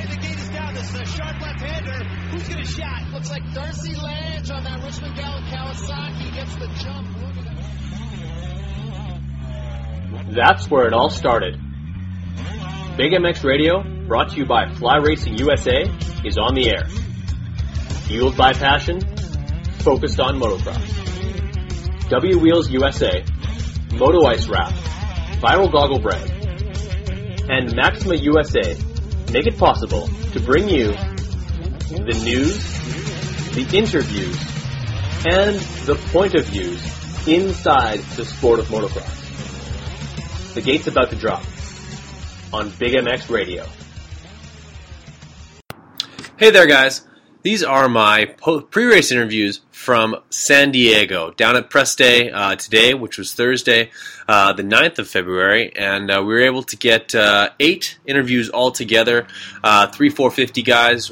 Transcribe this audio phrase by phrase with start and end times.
[0.00, 0.74] The gate is down.
[0.74, 2.04] This is a sharp left-hander.
[2.30, 3.12] Who's gonna shot?
[3.12, 7.08] Looks like Darcy Lange on that Richmond Kawasaki gets the jump.
[10.34, 11.60] That's where it all started.
[12.96, 15.84] Big MX Radio, brought to you by Fly Racing USA,
[16.24, 16.88] is on the air.
[18.06, 19.00] Fueled by passion,
[19.80, 22.08] focused on motocross.
[22.08, 23.24] W Wheels USA,
[23.94, 24.72] Moto Ice Wrap,
[25.40, 26.30] Viral Goggle Brand,
[27.50, 28.74] and Maxima USA
[29.32, 30.92] make it possible to bring you
[31.88, 32.56] the news,
[33.54, 34.36] the interviews,
[35.24, 35.56] and
[35.86, 36.82] the point of views
[37.26, 40.54] inside the sport of motocross.
[40.54, 41.42] The gate's about to drop
[42.52, 43.66] on Big MX Radio.
[46.36, 47.02] Hey there, guys.
[47.42, 52.94] These are my po- pre-race interviews from San Diego, down at Press Day uh, today,
[52.94, 53.90] which was Thursday,
[54.28, 58.48] uh, the 9th of February, and uh, we were able to get uh, eight interviews
[58.48, 59.26] all together,
[59.64, 61.10] uh, three 450 guys,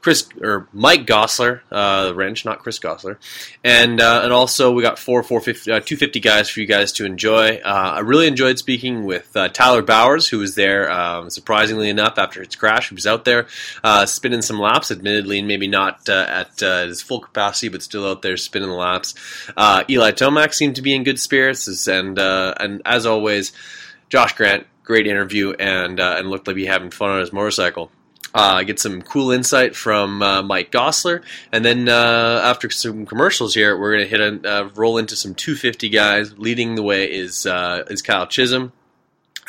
[0.00, 3.16] Chris or Mike Gossler, uh, wrench, not Chris Gossler,
[3.64, 7.04] and uh, and also we got four 450, uh, 250 guys for you guys to
[7.04, 7.56] enjoy.
[7.56, 10.90] Uh, I really enjoyed speaking with uh, Tyler Bowers, who was there.
[10.90, 13.48] Um, surprisingly enough, after his crash, he was out there
[13.82, 14.92] uh, spinning some laps.
[14.92, 18.74] Admittedly, and maybe not uh, at his full capacity, but still out there spinning the
[18.74, 19.14] laps.
[19.90, 23.52] Eli Tomac seemed to be in good spirits, and and as always,
[24.10, 27.90] Josh Grant, great interview, and and looked like he having fun on his motorcycle
[28.38, 33.52] uh, get some cool insight from uh, Mike Gossler, and then uh, after some commercials
[33.52, 36.38] here, we're going to hit a uh, roll into some 250 guys.
[36.38, 38.72] Leading the way is uh, is Kyle Chisholm.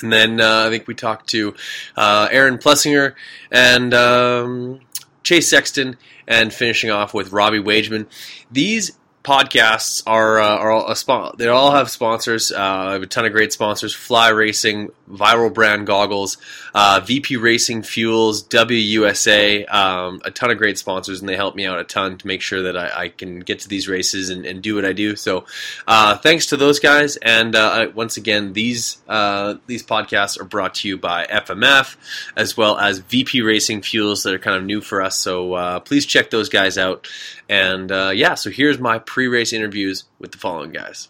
[0.01, 1.53] And then uh, I think we talked to
[1.97, 3.13] Aaron Plessinger
[3.51, 4.79] and um,
[5.21, 5.95] Chase Sexton,
[6.27, 8.07] and finishing off with Robbie Wageman.
[8.49, 12.51] These podcasts are uh, are all a spon- they all have sponsors.
[12.51, 16.37] Uh, I have a ton of great sponsors: Fly Racing, Viral Brand Goggles,
[16.73, 19.71] uh, VP Racing Fuels, WUSA.
[19.71, 22.41] Um, a ton of great sponsors, and they help me out a ton to make
[22.41, 25.15] sure that I, I can get to these races and, and do what I do.
[25.15, 25.45] So,
[25.87, 27.17] uh, thanks to those guys.
[27.17, 31.97] And uh, once again, these uh, these podcasts are brought to you by FMF
[32.35, 35.17] as well as VP Racing Fuels that are kind of new for us.
[35.17, 37.07] So uh, please check those guys out.
[37.49, 41.09] And uh, yeah, so here's my pre-race interviews with the following guys.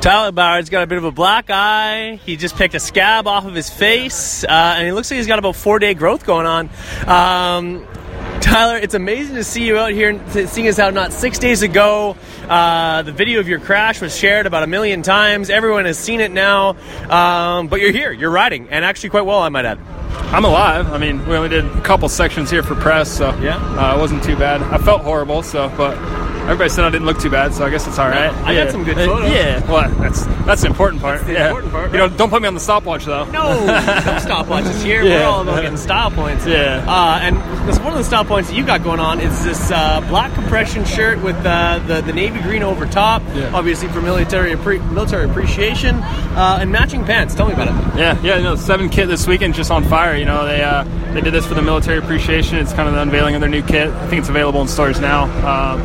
[0.00, 2.18] Tyler Bowers got a bit of a black eye.
[2.24, 5.28] He just picked a scab off of his face, uh, and it looks like he's
[5.28, 6.70] got about four day growth going on.
[7.06, 7.86] Um,
[8.40, 12.16] Tyler, it's amazing to see you out here, seeing as how not six days ago
[12.48, 15.50] uh, the video of your crash was shared about a million times.
[15.50, 16.76] Everyone has seen it now,
[17.08, 19.78] um, but you're here, you're riding, and actually quite well, I might add.
[20.32, 20.92] I'm alive.
[20.92, 23.56] I mean, we only did a couple sections here for press, so Yeah.
[23.78, 24.62] uh, it wasn't too bad.
[24.62, 25.94] I felt horrible, so but
[26.42, 28.32] everybody said I didn't look too bad, so I guess it's all right.
[28.44, 29.30] I got some good photos.
[29.30, 31.24] Yeah, well, that's that's the important part.
[31.24, 31.46] the yeah.
[31.48, 33.24] important part, You know, don't put me on the stopwatch though.
[33.26, 35.02] No, no stopwatches here.
[35.04, 36.46] We're all about getting style points.
[36.46, 36.84] Yeah.
[36.86, 37.36] Uh, and
[37.68, 40.32] this, one of the style points that you got going on is this uh, black
[40.34, 43.50] compression shirt with uh, the the navy green over top, Yeah.
[43.54, 47.34] obviously for military appre- military appreciation, uh, and matching pants.
[47.34, 47.98] Tell me about it.
[47.98, 50.16] Yeah, yeah, no, seven kit this weekend just on fire.
[50.16, 50.84] You know, they uh,
[51.14, 52.58] they did this for the military appreciation.
[52.58, 53.88] It's kind of the unveiling of their new kit.
[53.88, 55.24] I think it's available in stores now.
[55.46, 55.80] Um,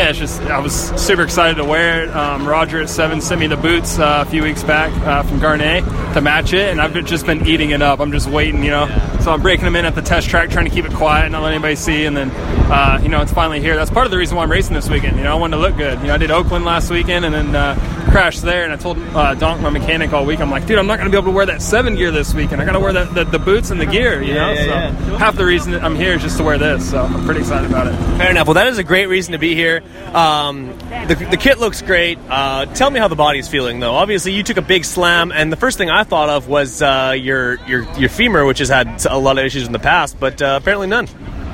[0.00, 2.08] yeah, it's just I was super excited to wear it.
[2.16, 5.40] Um, Roger at Seven sent me the boots uh, a few weeks back uh, from
[5.40, 8.00] Gaerne to match it, and I've just been eating it up.
[8.00, 8.86] I'm just waiting, you know.
[9.20, 11.32] So I'm breaking them in at the test track, trying to keep it quiet, and
[11.32, 13.76] not let anybody see, and then uh, you know it's finally here.
[13.76, 15.18] That's part of the reason why I'm racing this weekend.
[15.18, 16.00] You know, I wanted to look good.
[16.00, 17.74] You know, I did Oakland last weekend, and then uh,
[18.10, 20.86] crashed there, and I told uh, Donk, my mechanic, all week, I'm like, dude, I'm
[20.86, 22.72] not going to be able to wear that seven gear this week, and I got
[22.72, 24.22] to wear the, the, the boots and the gear.
[24.22, 25.18] You know, yeah, so yeah.
[25.18, 26.90] half the reason I'm here is just to wear this.
[26.90, 27.96] So I'm pretty excited about it.
[28.18, 28.46] Fair enough.
[28.46, 29.82] Well, that is a great reason to be here.
[30.12, 30.76] Um,
[31.08, 32.18] the, the kit looks great.
[32.28, 33.94] Uh, tell me how the body's feeling, though.
[33.94, 37.14] Obviously, you took a big slam, and the first thing I thought of was uh,
[37.16, 40.42] your your your femur, which has had a lot of issues in the past, but
[40.42, 41.08] uh, apparently none.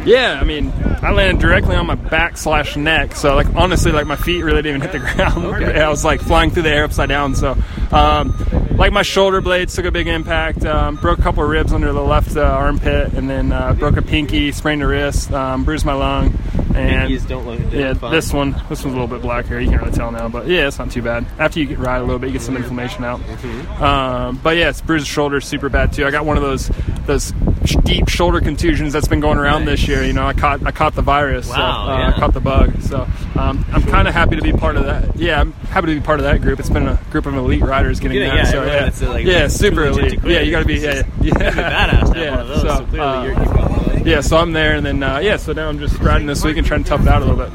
[0.07, 0.73] Yeah, I mean,
[1.03, 4.63] I landed directly on my back slash neck, so like honestly, like my feet really
[4.63, 5.65] didn't even hit the ground.
[5.65, 7.35] I was like flying through the air upside down.
[7.35, 7.57] So,
[7.91, 8.35] um,
[8.77, 10.65] like my shoulder blades took a big impact.
[10.65, 13.97] Um, broke a couple of ribs under the left uh, armpit, and then uh, broke
[13.97, 16.39] a pinky, sprained a wrist, um, bruised my lung,
[16.75, 19.59] and Pinkies don't look- yeah, this one, this one's a little bit black here.
[19.59, 21.27] You can't really tell now, but yeah, it's not too bad.
[21.39, 23.21] After you get ride a little bit, you get some inflammation out.
[23.21, 23.83] Mm-hmm.
[23.83, 26.07] Um, but yeah, it's bruised shoulder, super bad too.
[26.07, 26.71] I got one of those
[27.07, 27.33] those
[27.75, 30.03] deep shoulder contusions that's been going around this year.
[30.05, 32.09] You know, I caught I caught the virus, so, Wow, uh, yeah.
[32.09, 32.81] I caught the bug.
[32.83, 33.07] So
[33.37, 35.17] um, I'm kind of happy to be part of that.
[35.17, 36.61] Yeah, I'm happy to be part of that group.
[36.61, 38.37] It's been a group of elite riders getting Yeah, there.
[38.37, 40.21] yeah, so yeah, uh, like, yeah, super elite.
[40.25, 42.43] Yeah, you got to be yeah, yeah, badass yeah.
[42.43, 42.61] those.
[42.63, 44.07] So, So, uh, you're, you've got one.
[44.07, 46.57] yeah, so I'm there, and then uh, yeah, so now I'm just riding this week
[46.57, 47.53] and trying to tough it out a little bit.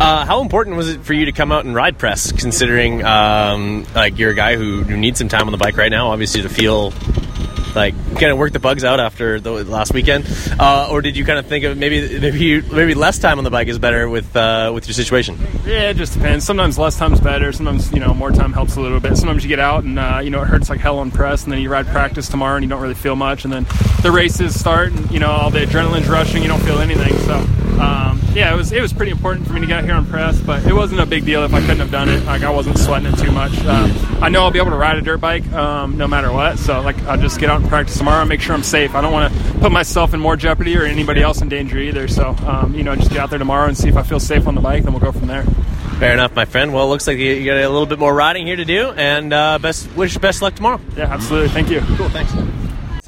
[0.00, 3.84] Uh, how important was it for you to come out and ride press, considering um,
[3.96, 6.42] like you're a guy who, who needs some time on the bike right now, obviously
[6.42, 6.92] to feel
[7.74, 10.26] like kind of work the bugs out after the last weekend,
[10.58, 13.44] uh, or did you kind of think of maybe maybe you, maybe less time on
[13.44, 15.38] the bike is better with uh, with your situation?
[15.66, 16.44] Yeah, it just depends.
[16.44, 17.52] Sometimes less time's better.
[17.52, 19.16] Sometimes you know more time helps a little bit.
[19.16, 21.52] Sometimes you get out and uh, you know it hurts like hell on press, and
[21.52, 23.66] then you ride practice tomorrow and you don't really feel much, and then
[24.02, 27.16] the races start and you know all the adrenaline's rushing, you don't feel anything.
[27.18, 27.46] So
[27.80, 30.06] um, yeah, it was it was pretty important for me to get out here on
[30.06, 32.24] press, but it wasn't a big deal if I couldn't have done it.
[32.24, 33.56] Like I wasn't sweating it too much.
[33.64, 33.92] Um,
[34.22, 36.58] I know I'll be able to ride a dirt bike um, no matter what.
[36.58, 38.94] So like I'll just get out and practice tomorrow and make sure I'm safe.
[38.94, 42.08] I don't want to put myself in more jeopardy or anybody else in danger either.
[42.08, 44.46] So um, you know just get out there tomorrow and see if I feel safe
[44.46, 45.44] on the bike, then we'll go from there.
[45.98, 46.72] Fair enough, my friend.
[46.72, 49.32] Well, it looks like you got a little bit more riding here to do, and
[49.32, 50.80] uh, best wish you best luck tomorrow.
[50.96, 51.48] Yeah, absolutely.
[51.48, 51.80] Thank you.
[51.96, 52.32] Cool, thanks.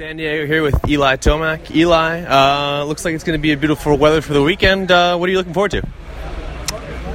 [0.00, 1.76] San Diego here with Eli Tomac.
[1.76, 4.90] Eli, uh, looks like it's going to be a beautiful weather for the weekend.
[4.90, 5.82] Uh, what are you looking forward to?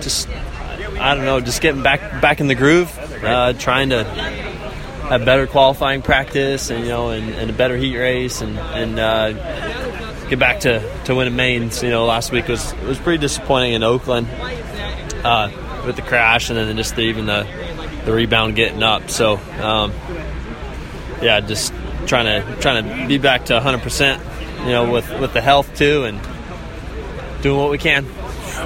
[0.01, 5.25] just I don't know, just getting back back in the groove, uh, trying to have
[5.25, 9.31] better qualifying practice and you know and, and a better heat race and and uh,
[10.29, 11.81] get back to to winning mains.
[11.81, 14.27] You know, last week was was pretty disappointing in Oakland
[15.23, 15.49] uh,
[15.87, 17.47] with the crash and then just the, even the
[18.05, 19.09] the rebound getting up.
[19.09, 19.91] So um,
[21.19, 21.73] yeah, just
[22.05, 24.21] trying to trying to be back to 100 percent.
[24.59, 26.19] You know, with with the health too and
[27.41, 28.05] doing what we can.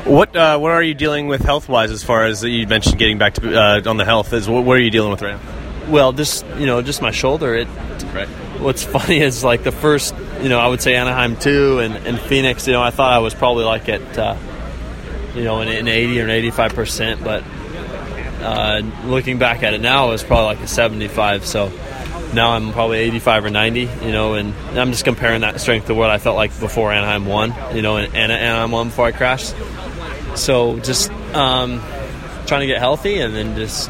[0.05, 3.17] What uh, what are you dealing with health wise as far as you mentioned getting
[3.17, 4.31] back to uh, on the health?
[4.34, 5.91] Is what, what are you dealing with right now?
[5.91, 7.55] Well, just you know, just my shoulder.
[7.55, 7.67] It.
[8.13, 8.27] Right.
[8.60, 12.19] What's funny is like the first, you know, I would say Anaheim two and, and
[12.19, 12.67] Phoenix.
[12.67, 14.38] You know, I thought I was probably like at, uh,
[15.36, 17.43] you know, an, an eighty or an eighty-five percent, but
[18.41, 21.46] uh, looking back at it now, it was probably like a seventy-five.
[21.46, 21.72] So
[22.33, 23.89] now I'm probably eighty-five or ninety.
[24.01, 27.25] You know, and I'm just comparing that strength to what I felt like before Anaheim
[27.25, 27.53] one.
[27.75, 29.55] You know, and, and Anaheim one before I crashed.
[30.36, 31.79] So just um,
[32.45, 33.89] trying to get healthy and then just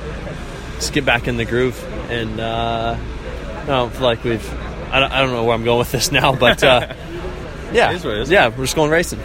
[0.75, 1.81] just get back in the groove.
[2.09, 4.53] And uh, I don't feel like we've.
[4.91, 6.93] I don't, I don't know where I'm going with this now, but uh,
[7.71, 8.31] yeah, It is what it is.
[8.31, 9.19] yeah, we're just going racing.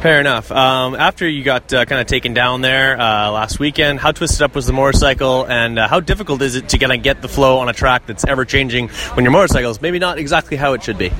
[0.00, 0.50] Fair enough.
[0.50, 4.40] Um, after you got uh, kind of taken down there uh, last weekend, how twisted
[4.40, 7.28] up was the motorcycle, and uh, how difficult is it to kind of get the
[7.28, 10.72] flow on a track that's ever changing when your motorcycle is maybe not exactly how
[10.72, 11.12] it should be?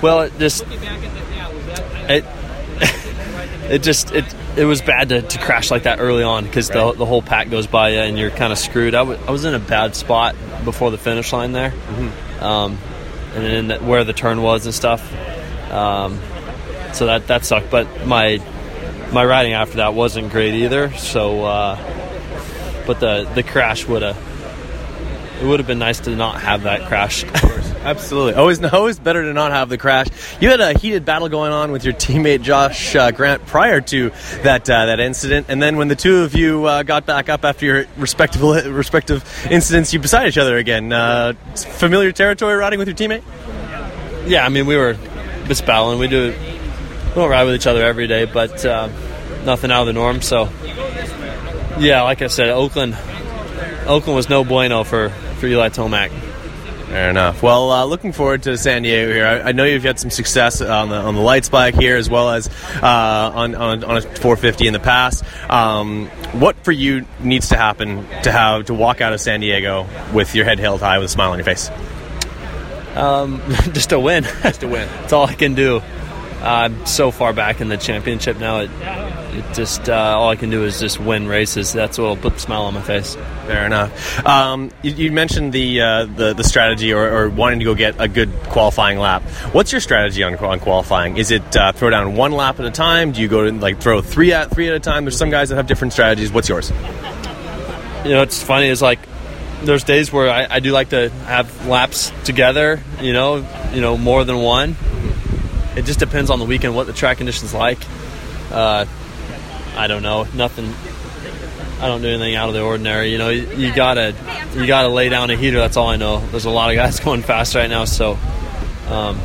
[0.00, 2.24] Well, it just it
[3.68, 4.24] it just it
[4.56, 7.50] it was bad to, to crash like that early on because the, the whole pack
[7.50, 8.94] goes by you and you're kind of screwed.
[8.94, 11.74] I wa- I was in a bad spot before the finish line there,
[12.38, 12.78] um,
[13.34, 15.02] and then where the turn was and stuff.
[15.72, 16.20] Um,
[16.92, 17.70] so that that sucked.
[17.70, 18.40] But my
[19.12, 20.92] my riding after that wasn't great either.
[20.96, 24.16] So, uh, but the the crash would have
[25.40, 27.24] it would have been nice to not have that crash.
[27.82, 28.34] Absolutely.
[28.34, 30.08] Always, always better to not have the crash.
[30.38, 34.10] You had a heated battle going on with your teammate Josh uh, Grant prior to
[34.42, 37.44] that uh, that incident, and then when the two of you uh, got back up
[37.44, 40.92] after your respective respective incidents, you beside each other again.
[40.92, 43.22] Uh, familiar territory riding with your teammate.
[44.26, 44.98] yeah, I mean, we were
[45.46, 45.98] just battling.
[45.98, 46.34] We do
[47.10, 48.88] we don't ride with each other every day, but uh,
[49.44, 50.22] nothing out of the norm.
[50.22, 50.48] So,
[51.78, 52.96] yeah, like I said, Oakland,
[53.86, 56.10] Oakland was no bueno for for Eli Tomac.
[56.90, 57.40] Fair enough.
[57.40, 59.24] Well, uh, looking forward to San Diego here.
[59.24, 62.10] I, I know you've had some success on the on the lights bike here, as
[62.10, 62.48] well as
[62.82, 65.22] uh, on, on on a 450 in the past.
[65.48, 69.86] Um, what for you needs to happen to have to walk out of San Diego
[70.12, 71.70] with your head held high with a smile on your face?
[72.96, 73.40] Um,
[73.72, 74.24] just a win.
[74.42, 74.88] Just a win.
[74.88, 75.82] That's all I can do.
[76.42, 78.60] I'm so far back in the championship now.
[78.60, 81.72] It, it just uh, all I can do is just win races.
[81.72, 83.14] That's what'll put the smile on my face.
[83.46, 84.24] Fair enough.
[84.26, 87.96] Um, you, you mentioned the, uh, the the strategy or, or wanting to go get
[87.98, 89.22] a good qualifying lap.
[89.52, 91.18] What's your strategy on, on qualifying?
[91.18, 93.12] Is it uh, throw down one lap at a time?
[93.12, 95.04] Do you go to like throw three at three at a time?
[95.04, 96.32] There's some guys that have different strategies.
[96.32, 96.72] What's yours?
[98.04, 98.68] you know, it's funny.
[98.68, 99.00] Is like
[99.62, 102.80] there's days where I, I do like to have laps together.
[103.00, 104.76] You know, you know more than one.
[105.80, 107.78] It just depends on the weekend what the track conditions like.
[108.52, 108.84] Uh,
[109.74, 110.24] I don't know.
[110.34, 110.74] Nothing.
[111.82, 113.10] I don't do anything out of the ordinary.
[113.10, 114.14] You know, you, you gotta
[114.54, 115.56] you gotta lay down a heater.
[115.56, 116.20] That's all I know.
[116.26, 118.18] There's a lot of guys going fast right now, so
[118.88, 119.18] um,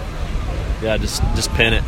[0.82, 1.84] yeah, just just pin it.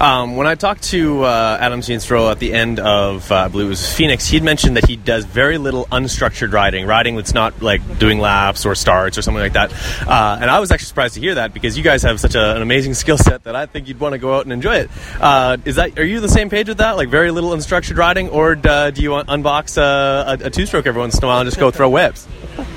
[0.00, 3.66] Um, when I talked to uh, Adam Cianciarulo at the end of, uh, I believe
[3.66, 7.60] it was Phoenix, he'd mentioned that he does very little unstructured riding, riding that's not
[7.60, 9.70] like doing laps or starts or something like that.
[10.08, 12.56] Uh, and I was actually surprised to hear that because you guys have such a,
[12.56, 14.90] an amazing skill set that I think you'd want to go out and enjoy it.
[15.20, 16.96] Uh, is that are you the same page with that?
[16.96, 20.86] Like very little unstructured riding, or uh, do you un- unbox uh, a, a two-stroke
[20.86, 22.26] every once in a while and just go throw whips?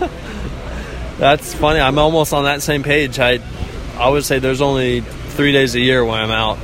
[1.19, 1.79] That's funny.
[1.79, 3.17] I'm almost on that same page.
[3.17, 3.39] I
[3.97, 6.57] I would say there's only three days a year when I'm out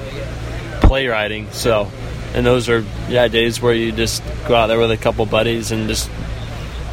[0.90, 1.52] play riding.
[1.52, 1.90] So,
[2.34, 5.72] and those are yeah days where you just go out there with a couple buddies
[5.72, 6.10] and just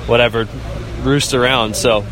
[0.06, 0.46] whatever
[1.02, 1.74] roost around.
[1.76, 2.04] So,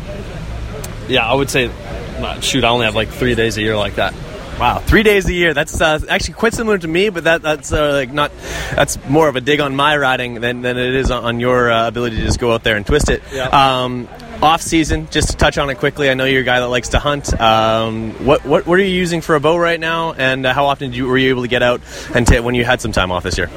[1.07, 1.69] yeah, I would say
[2.17, 4.15] uh, shoot, I only have like three days a year like that.
[4.59, 5.53] Wow, three days a year.
[5.53, 8.31] That's uh, actually quite similar to me, but that that's uh, like not.
[8.73, 11.69] That's more of a dig on my riding than, than it is on, on your
[11.69, 13.21] uh, ability to just go out there and twist it.
[13.31, 13.49] Yeah.
[13.49, 14.07] Um,
[14.41, 16.09] off season, just to touch on it quickly.
[16.09, 17.39] I know you're a guy that likes to hunt.
[17.39, 20.13] Um, what, what what are you using for a bow right now?
[20.13, 21.81] And uh, how often did you, were you able to get out
[22.13, 23.49] and t- when you had some time off this year?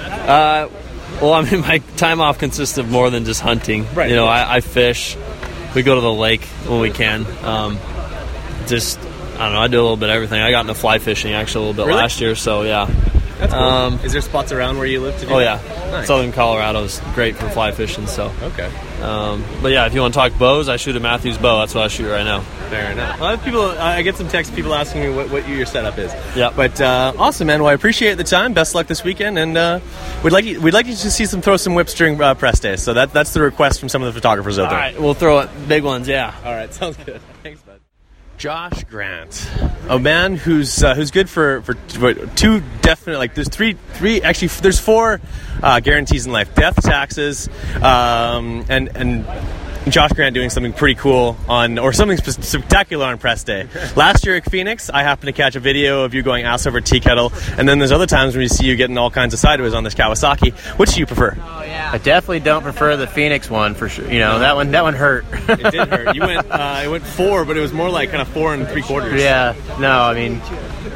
[0.00, 0.68] Uh,
[1.20, 3.86] well, I mean, my time off consists of more than just hunting.
[3.94, 4.10] Right.
[4.10, 5.16] You know, I, I fish.
[5.74, 7.26] We go to the lake when we can.
[7.44, 7.78] Um,
[8.66, 9.60] just, I don't know.
[9.60, 10.40] I do a little bit of everything.
[10.40, 12.00] I got into fly fishing actually a little bit Really?
[12.00, 12.86] last year, so yeah.
[13.38, 13.62] That's cool.
[13.62, 16.06] Um, Is there spots around where you live to do oh yeah, Nice.
[16.06, 18.06] Southern is great for fly fishing.
[18.06, 18.70] So Okay.
[19.02, 21.58] um, but yeah, if you want to talk bows, I shoot a Mathews bow.
[21.60, 22.40] That's what I shoot right now.
[22.70, 23.20] Fair enough.
[23.20, 26.12] Well, people, uh, I get some texts, people asking me what, what your setup is.
[26.34, 26.52] Yeah.
[26.54, 27.60] But uh, awesome, man.
[27.62, 28.54] Well, I appreciate the time.
[28.54, 29.80] Best luck this weekend, and uh,
[30.24, 32.58] we'd like you, we'd like you to see some throw some whips during uh, press
[32.58, 32.76] day.
[32.76, 34.78] So that that's the request from some of the photographers out there.
[34.78, 36.08] All right, we'll throw it big ones.
[36.08, 36.34] Yeah.
[36.44, 37.20] All right, sounds good.
[37.42, 37.80] Thanks, bud.
[38.36, 39.48] Josh Grant,
[39.88, 44.48] a man who's uh, who's good for, for two definite like there's three three actually
[44.48, 45.20] there's four
[45.62, 47.48] uh, guarantees in life: death, taxes,
[47.82, 49.26] um, and and.
[49.88, 53.68] Josh Grant doing something pretty cool on, or something spectacular on press day.
[53.96, 56.80] Last year at Phoenix, I happened to catch a video of you going ass over
[56.80, 59.38] tea kettle, and then there's other times when you see you getting all kinds of
[59.40, 60.52] sideways on this Kawasaki.
[60.78, 61.36] Which do you prefer?
[61.40, 61.90] Oh, yeah.
[61.92, 64.10] I definitely don't prefer the Phoenix one for sure.
[64.10, 64.72] You know that one.
[64.72, 65.24] That one hurt.
[65.32, 66.06] It did hurt.
[66.16, 68.66] You went, uh, it went four, but it was more like kind of four and
[68.68, 69.20] three quarters.
[69.20, 69.54] yeah.
[69.78, 70.40] No, I mean,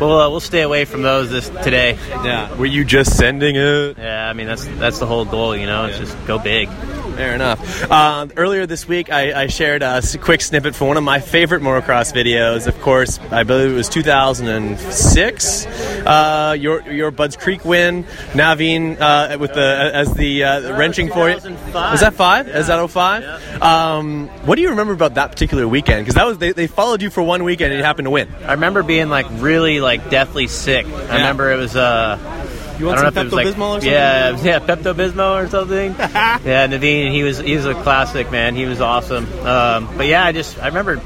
[0.00, 1.96] we'll uh, we'll stay away from those this today.
[2.08, 2.52] Yeah.
[2.56, 3.98] Were you just sending it?
[3.98, 4.28] Yeah.
[4.28, 5.54] I mean that's that's the whole goal.
[5.54, 6.68] You know, it's just go big.
[7.16, 7.90] Fair enough.
[7.90, 11.62] Uh, earlier this week, I, I shared a quick snippet from one of my favorite
[11.62, 12.66] motocross videos.
[12.66, 15.66] Of course, I believe it was 2006.
[15.66, 21.28] Uh, your your Budds Creek win, Naveen uh, with the as the uh, wrenching for
[21.28, 21.34] you.
[21.36, 21.92] 2005.
[21.92, 22.48] Was that five?
[22.48, 23.62] Is that 05?
[23.62, 26.02] Um, what do you remember about that particular weekend?
[26.02, 28.28] Because that was they, they followed you for one weekend and you happened to win.
[28.44, 30.86] I remember being like really like deathly sick.
[30.86, 32.48] I remember it was uh.
[32.80, 33.92] You want I some don't know if it was Pepto Bismol or like, something?
[33.92, 35.90] Yeah, yeah, Pepto Bismol or something.
[35.92, 38.56] yeah, Naveen, he was he was a classic man.
[38.56, 39.26] He was awesome.
[39.40, 40.96] Um, but yeah, I just I remember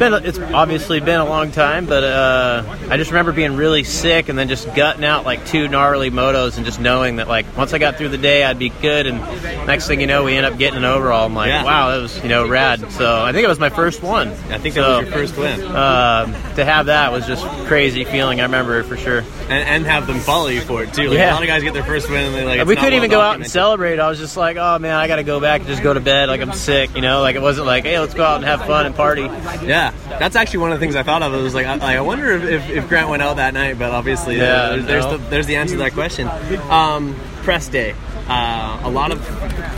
[0.00, 4.28] been it's obviously been a long time, but uh, I just remember being really sick
[4.28, 7.72] and then just gutting out like two gnarly motos and just knowing that like once
[7.72, 9.06] I got through the day I'd be good.
[9.06, 9.18] And
[9.66, 11.26] next thing you know, we end up getting an overall.
[11.26, 11.62] I'm like, Yeah.
[11.64, 12.90] wow, that was you know rad.
[12.92, 14.28] So I think it was my first one.
[14.50, 15.60] I think that was your first win.
[15.64, 18.40] Um, to have that was just crazy feeling.
[18.40, 19.20] I remember for sure.
[19.42, 21.08] And, and have them follow you for it too.
[21.10, 21.32] Like, Yeah.
[21.32, 22.60] A lot of guys get their first win and they like.
[22.60, 23.98] it's we couldn't well even go out and celebrate.
[23.98, 26.00] I was just like, oh man, I got to go back and just go to
[26.00, 26.28] bed.
[26.28, 27.20] Like I'm sick, you know.
[27.20, 29.22] Like it wasn't like, hey, let's go out and have fun and party.
[29.66, 31.32] Yeah, that's actually one of the things I thought of.
[31.34, 33.90] It was like, I, I wonder if, if, if Grant went out that night, but
[33.92, 35.16] obviously, uh, Yeah, there's, there's no.
[35.18, 36.28] the there's the answer to that question.
[36.70, 37.94] Um, press day.
[38.30, 39.20] Uh, a lot of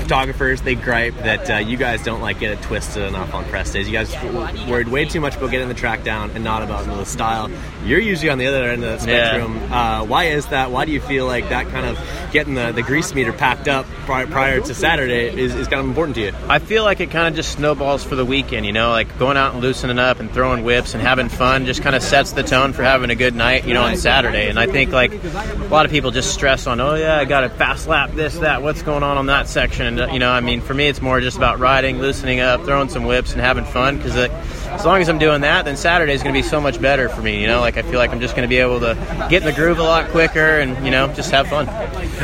[0.03, 3.73] photographers they gripe that uh, you guys don't like get it twisted enough on press
[3.73, 3.87] days.
[3.89, 4.15] You guys
[4.69, 7.51] worried way too much about getting the track down and not about the style.
[7.85, 9.29] You're usually on the other end of the Yeah.
[9.31, 9.73] spectrum.
[9.73, 10.71] Uh, why is that?
[10.71, 11.99] Why do you feel like that kind of
[12.31, 15.87] getting the, the grease meter packed up prior, prior to Saturday is, is kind of
[15.87, 16.33] important to you?
[16.49, 19.39] I feel like it kind of just snowballs for the weekend, you know, like going
[19.39, 22.43] out and loosening up and throwing whips and having fun just kind of sets the
[22.43, 24.51] tone for having a good night, you know, on Saturday.
[24.51, 27.45] And I think like a lot of people just stress on, oh yeah, I got
[27.45, 29.87] a fast lap, this, that, what's going on on that section.
[29.87, 32.65] And, uh, you know, I mean, for me, it's more just about riding, loosening up,
[32.65, 36.13] throwing some whips and having fun because as long as I'm doing that, then Saturday
[36.13, 38.11] is going to be so much better for me, you know, like I feel like
[38.11, 38.95] I'm just going to be able to
[39.29, 41.69] get in the groove a lot quicker and, you know, just have fun.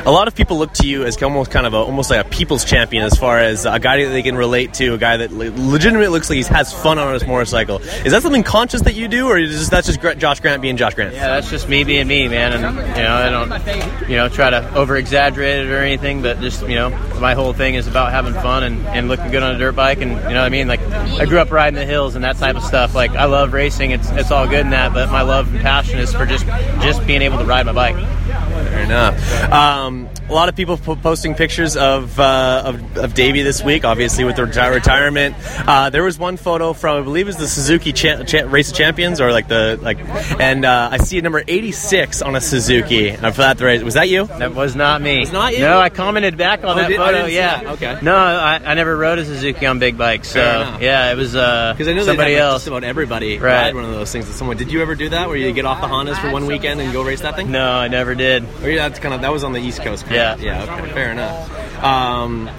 [0.07, 2.29] a lot of people look to you as almost kind of a, almost like a
[2.29, 5.33] people's champion as far as a guy that they can relate to, a guy that
[5.33, 7.79] le- legitimately looks like he has fun on his motorcycle.
[7.79, 10.77] Is that something conscious that you do, or is just, that's just Josh Grant being
[10.77, 11.15] Josh Grant?
[11.15, 12.53] Yeah, that's just me being me, man.
[12.53, 16.08] And you know, I don't, you know, try to over exaggerate it or anything.
[16.23, 16.91] But just you know,
[17.21, 20.01] my whole thing is about having fun and, and looking good on a dirt bike.
[20.01, 20.67] And you know what I mean?
[20.67, 22.95] Like, I grew up riding the hills and that type of stuff.
[22.95, 23.91] Like, I love racing.
[23.91, 24.95] It's it's all good in that.
[24.95, 26.47] But my love and passion is for just
[26.81, 27.97] just being able to ride my bike.
[27.97, 29.53] Fair enough.
[29.53, 33.85] Um, a lot of people po- posting pictures of, uh, of of Davi this week,
[33.85, 35.35] obviously with the reti- retirement.
[35.67, 38.71] Uh, there was one photo from I believe it was the Suzuki cha- cha- Race
[38.71, 39.99] of Champions, or like the like,
[40.41, 43.09] and uh, I see a number eighty six on a Suzuki.
[43.11, 44.27] And for that, was that you?
[44.27, 45.23] That was not me.
[45.23, 45.61] It's not you?
[45.61, 47.27] No, I commented back on Oh, that did- photo.
[47.27, 47.63] yeah.
[47.63, 47.73] that.
[47.75, 47.99] Okay.
[48.03, 50.29] No, I, I never rode a Suzuki on big bikes.
[50.29, 50.41] So
[50.81, 52.57] yeah, it was uh, Because I know somebody else.
[52.63, 53.53] just about everybody Right.
[53.67, 54.27] ride one of those things.
[54.27, 56.47] That someone did you ever do that where you get off the Hondas for one
[56.47, 57.51] weekend and go race that thing?
[57.51, 58.45] No, I never did.
[58.63, 60.05] Or yeah, that's kind of that was on the East Coast.
[60.05, 60.18] correct?
[60.19, 60.37] Yeah.
[60.67, 60.75] Yeah.
[60.83, 60.93] Okay.
[60.93, 61.83] Fair enough.
[61.85, 62.51] Um,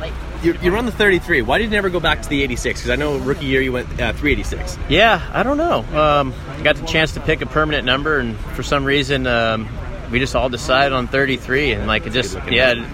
[0.42, 1.42] you, you run the 33.
[1.42, 2.80] Why did you never go back to the 86?
[2.80, 4.78] Because I know rookie year you went uh, 386.
[4.90, 5.80] Yeah, I don't know.
[6.00, 9.68] Um, I got the chance to pick a permanent number, and for some reason, um,
[10.12, 12.88] we just all decided on 33, and like it just yeah,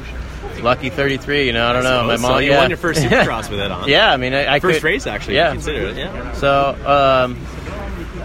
[0.63, 1.45] lucky 33.
[1.45, 2.03] You know, I don't know.
[2.07, 2.57] My So mom, you yeah.
[2.57, 3.87] won your first Supercross with it on.
[3.87, 5.35] yeah, I mean, I, I First could- race actually.
[5.35, 5.97] Yeah, consider it.
[5.97, 6.33] Yeah.
[6.33, 7.37] So, um,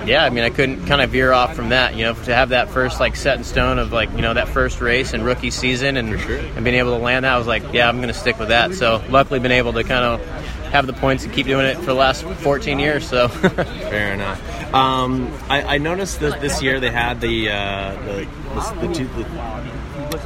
[0.06, 1.94] yeah, I mean, I couldn't kind of veer off from that.
[1.94, 4.48] You know, to have that first like set in stone of like you know that
[4.48, 7.62] first race and rookie season, and and being able to land that, I was like,
[7.72, 8.74] yeah, I'm going to stick with that.
[8.74, 10.26] So, luckily, been able to kind of
[10.70, 13.06] have the points and keep doing it for the last 14 years.
[13.06, 13.28] So,
[13.90, 14.74] Fair enough.
[14.74, 19.04] Um, I, I noticed that this year they had the uh, the, the, the, two,
[19.08, 19.24] the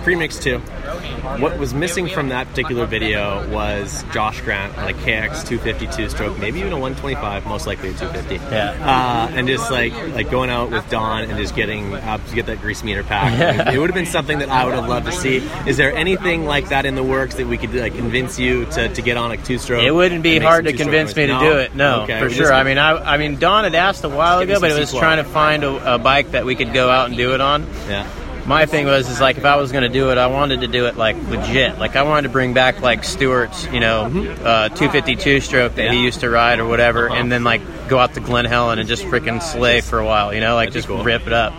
[0.03, 0.59] Premix 2.
[0.59, 6.39] What was missing from that particular video was Josh Grant on a KX 252 stroke,
[6.39, 8.35] maybe even a 125, most likely a 250.
[8.55, 8.71] Yeah.
[8.81, 12.47] Uh, and just like like going out with Don and just getting uh, to get
[12.47, 13.73] that grease meter pack.
[13.75, 15.37] it would have been something that I would have loved to see.
[15.67, 18.89] Is there anything like that in the works that we could like convince you to,
[18.89, 19.83] to get on a two stroke?
[19.83, 21.75] It wouldn't be hard to convince me to do it.
[21.75, 22.53] No, Okay, for sure.
[22.53, 25.17] I mean, I, I mean, Don had asked a while ago, but it was trying
[25.17, 27.67] to find a, a bike that we could go out and do it on.
[27.89, 28.07] Yeah.
[28.47, 30.67] My thing was, is like if I was going to do it, I wanted to
[30.67, 31.79] do it like legit.
[31.79, 34.05] Like I wanted to bring back like Stewart's, you know,
[34.45, 38.15] uh, 252 stroke that he used to ride or whatever, and then like go out
[38.15, 41.27] to Glen Helen and just freaking slay for a while, you know, like just rip
[41.27, 41.55] it up.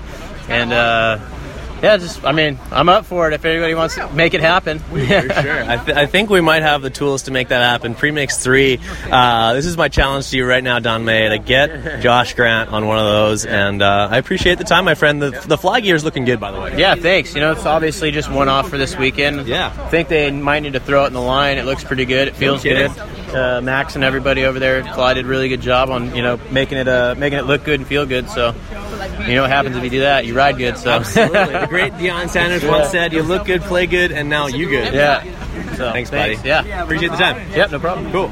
[0.48, 1.18] And uh,
[1.86, 4.80] yeah, just I mean, I'm up for it if anybody wants to make it happen.
[4.80, 5.64] For sure.
[5.64, 7.94] I, th- I think we might have the tools to make that happen.
[7.94, 8.80] Premix 3.
[9.12, 12.72] Uh, this is my challenge to you right now, Don May, to get Josh Grant
[12.72, 13.46] on one of those.
[13.46, 15.22] And uh, I appreciate the time, my friend.
[15.22, 16.76] The, the fly gear is looking good, by the way.
[16.78, 17.36] Yeah, thanks.
[17.36, 19.48] You know, it's obviously just one off for this weekend.
[19.48, 19.72] Yeah.
[19.78, 21.60] I think they might need to throw it in the line.
[21.60, 22.28] It looks pretty good.
[22.28, 22.92] It feels good.
[23.36, 26.40] Uh, Max and everybody over there, Clyde did a really good job on you know
[26.52, 28.30] making it uh, making it look good and feel good.
[28.30, 28.56] So,
[29.28, 30.26] you know what happens if you do that?
[30.26, 30.78] You ride good.
[30.78, 31.60] So, Absolutely.
[31.60, 34.94] The great Deion Sanders once said, "You look good, play good, and now you good."
[34.94, 35.24] Yeah.
[35.76, 36.38] So, Thanks, buddy.
[36.44, 36.84] Yeah.
[36.84, 37.52] Appreciate the time.
[37.52, 38.12] Yep, no problem.
[38.12, 38.28] Cool.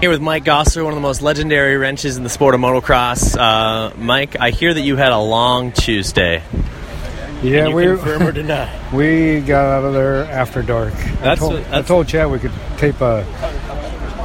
[0.00, 3.36] Here with Mike Gosser, one of the most legendary wrenches in the sport of motocross.
[3.36, 6.42] Uh, Mike, I hear that you had a long Tuesday.
[7.42, 8.70] Yeah, we confirm or deny?
[8.94, 10.94] we got out of there after dark.
[10.94, 13.26] That's I told, what- that's- I told Chad we could tape a,
[13.65, 13.65] a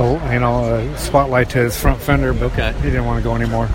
[0.03, 3.69] you know a spotlight to his front fender, but he didn't want to go anymore.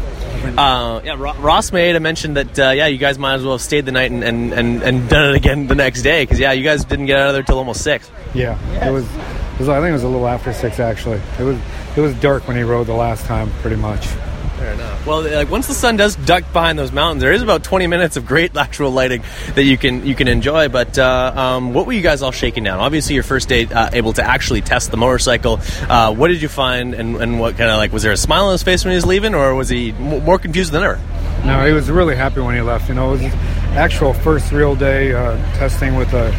[0.57, 3.63] Uh, yeah, Ro- Ross Maida mentioned that uh, yeah, you guys might as well have
[3.63, 6.53] stayed the night and, and, and, and done it again the next day because yeah,
[6.53, 8.11] you guys didn't get out of there till almost six.
[8.35, 9.69] Yeah, it was, it was.
[9.69, 11.21] I think it was a little after six actually.
[11.39, 11.59] It was
[11.97, 14.07] it was dark when he rode the last time, pretty much.
[14.57, 15.07] Fair enough.
[15.07, 18.17] Well, like once the sun does duck behind those mountains, there is about 20 minutes
[18.17, 19.23] of great actual lighting
[19.55, 20.69] that you can you can enjoy.
[20.69, 22.81] But uh, um, what were you guys all shaking down?
[22.81, 25.61] Obviously, your first day uh, able to actually test the motorcycle.
[25.89, 28.47] Uh, what did you find, and, and what kind of like was there a smile
[28.47, 30.99] on his face when he was leaving, or was he m- more confused than ever?
[31.45, 32.89] No, he was really happy when he left.
[32.89, 33.35] You know, it was his
[33.77, 36.31] actual first real day uh, testing with the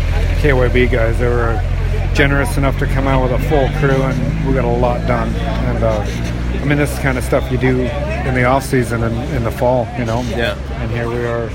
[0.42, 1.20] KYB guys.
[1.20, 1.62] They were
[2.14, 5.30] generous enough to come out with a full crew, and we got a lot done.
[5.30, 6.04] And uh,
[6.62, 9.16] I mean, this is the kind of stuff you do in the off season and
[9.36, 9.88] in the fall.
[9.98, 10.22] You know.
[10.24, 10.58] Yeah.
[10.82, 11.50] And here we are.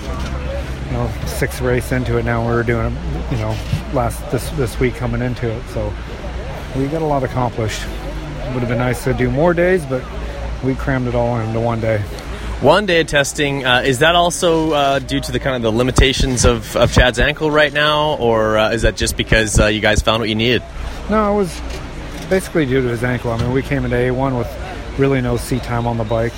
[0.86, 2.46] You know, six race into it now.
[2.46, 2.96] We were doing.
[3.30, 3.56] You know,
[3.92, 5.92] last this this week coming into it, so
[6.76, 7.82] we got a lot accomplished.
[8.52, 10.04] Would have been nice to do more days, but
[10.62, 11.98] we crammed it all into one day.
[12.60, 13.64] One day of testing.
[13.64, 17.18] Uh, is that also uh, due to the kind of the limitations of, of Chad's
[17.18, 20.36] ankle right now, or uh, is that just because uh, you guys found what you
[20.36, 20.62] needed?
[21.10, 21.60] No, it was
[22.30, 23.32] basically due to his ankle.
[23.32, 24.46] I mean, we came into A1 with
[24.98, 26.34] really no seat time on the bike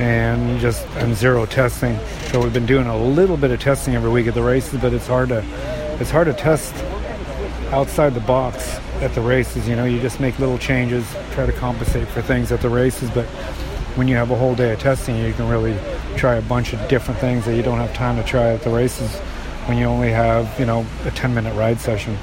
[0.00, 1.98] and just and zero testing.
[2.30, 4.92] So we've been doing a little bit of testing every week at the races, but
[4.92, 5.44] it's hard to
[6.00, 6.74] it's hard to test
[7.72, 9.68] outside the box at the races.
[9.68, 13.10] You know, you just make little changes, try to compensate for things at the races,
[13.10, 13.26] but
[13.96, 15.76] when you have a whole day of testing, you can really
[16.16, 18.70] try a bunch of different things that you don't have time to try at the
[18.70, 19.14] races
[19.66, 22.16] when you only have, you know, a 10 minute ride session.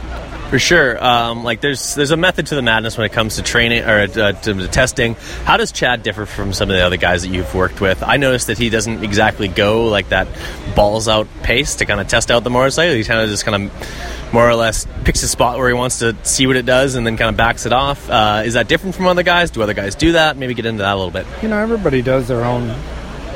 [0.54, 3.42] For sure, um, like there's there's a method to the madness when it comes to
[3.42, 5.16] training or uh, to testing.
[5.46, 8.04] How does Chad differ from some of the other guys that you've worked with?
[8.04, 10.28] I noticed that he doesn't exactly go like that
[10.76, 12.94] balls out pace to kind of test out the motorcycle.
[12.94, 15.98] He kind of just kind of more or less picks a spot where he wants
[16.00, 18.08] to see what it does and then kind of backs it off.
[18.08, 19.50] Uh, is that different from other guys?
[19.50, 20.38] Do other guys do that?
[20.38, 21.26] Maybe get into that a little bit.
[21.42, 22.68] You know, everybody does their own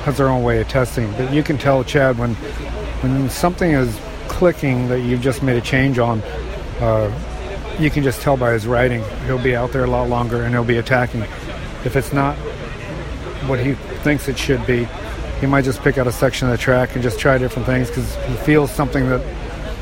[0.04, 2.36] has their own way of testing, but you can tell Chad when
[3.02, 6.22] when something is clicking that you've just made a change on.
[6.80, 7.12] Uh,
[7.80, 9.04] you can just tell by his riding.
[9.26, 11.22] He'll be out there a lot longer and he'll be attacking.
[11.86, 12.36] If it's not
[13.48, 14.88] what he thinks it should be,
[15.40, 17.88] he might just pick out a section of the track and just try different things
[17.90, 19.22] because he feels something that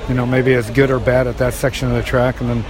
[0.10, 2.66] you know maybe is good or bad at that section of the track, and then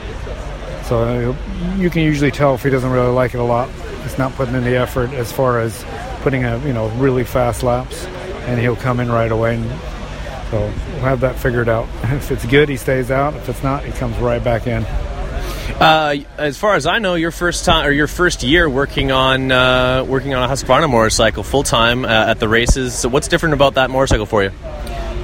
[0.85, 1.35] so
[1.77, 3.69] you can usually tell if he doesn't really like it a lot.
[4.03, 5.83] He's not putting in the effort as far as
[6.21, 8.05] putting a you know really fast laps,
[8.45, 9.55] and he'll come in right away.
[9.55, 9.65] And
[10.51, 11.87] so we'll have that figured out.
[12.03, 13.33] If it's good, he stays out.
[13.35, 14.85] If it's not, he comes right back in.
[15.79, 19.51] Uh, as far as I know, your first time or your first year working on
[19.51, 22.97] uh, working on a Husqvarna motorcycle full time uh, at the races.
[22.97, 24.51] So what's different about that motorcycle for you?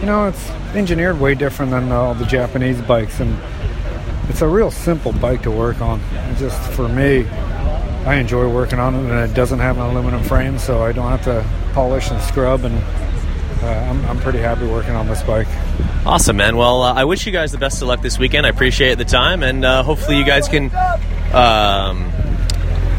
[0.01, 3.37] You know, it's engineered way different than all the Japanese bikes, and
[4.29, 6.01] it's a real simple bike to work on.
[6.31, 7.25] It's just for me,
[8.05, 11.09] I enjoy working on it, and it doesn't have an aluminum frame, so I don't
[11.09, 12.75] have to polish and scrub, and
[13.63, 15.47] uh, I'm, I'm pretty happy working on this bike.
[16.05, 16.57] Awesome, man.
[16.57, 18.45] Well, uh, I wish you guys the best of luck this weekend.
[18.45, 20.65] I appreciate the time, and uh, hopefully you guys can
[21.33, 22.11] um,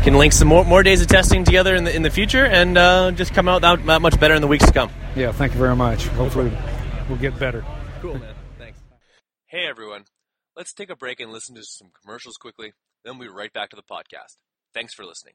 [0.03, 2.79] can link some more, more days of testing together in the in the future, and
[2.79, 4.91] uh, just come out that, that much better in the weeks to come.
[5.17, 6.07] Yeah, thank you very much.
[6.09, 6.53] Hopefully,
[7.09, 7.65] we'll get better.
[8.01, 8.35] Cool, man.
[8.59, 8.79] Thanks.
[9.47, 10.05] Hey everyone,
[10.57, 12.73] let's take a break and listen to some commercials quickly,
[13.05, 14.37] then we'll be right back to the podcast.
[14.73, 15.35] Thanks for listening.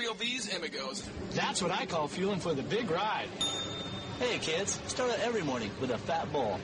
[0.00, 1.06] Cereal B's Amigos.
[1.32, 3.28] That's what I call fueling for the big ride.
[4.18, 6.58] Hey, kids, start out every morning with a fat bowl.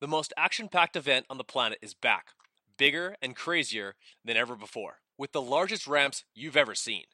[0.00, 2.26] The most action packed event on the planet is back,
[2.76, 7.06] bigger and crazier than ever before, with the largest ramps you've ever seen.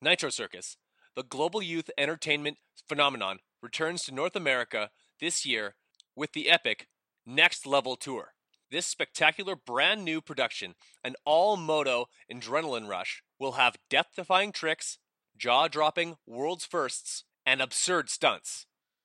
[0.00, 0.78] Nitro Circus,
[1.14, 2.56] the global youth entertainment
[2.88, 4.88] phenomenon, returns to North America
[5.20, 5.74] this year
[6.16, 6.86] with the epic
[7.26, 8.32] Next Level Tour.
[8.72, 14.96] This spectacular brand new production, an all moto adrenaline rush, will have death defying tricks,
[15.36, 18.64] jaw dropping world's firsts, and absurd stunts.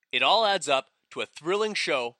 [0.10, 2.16] It all adds up to a thrilling show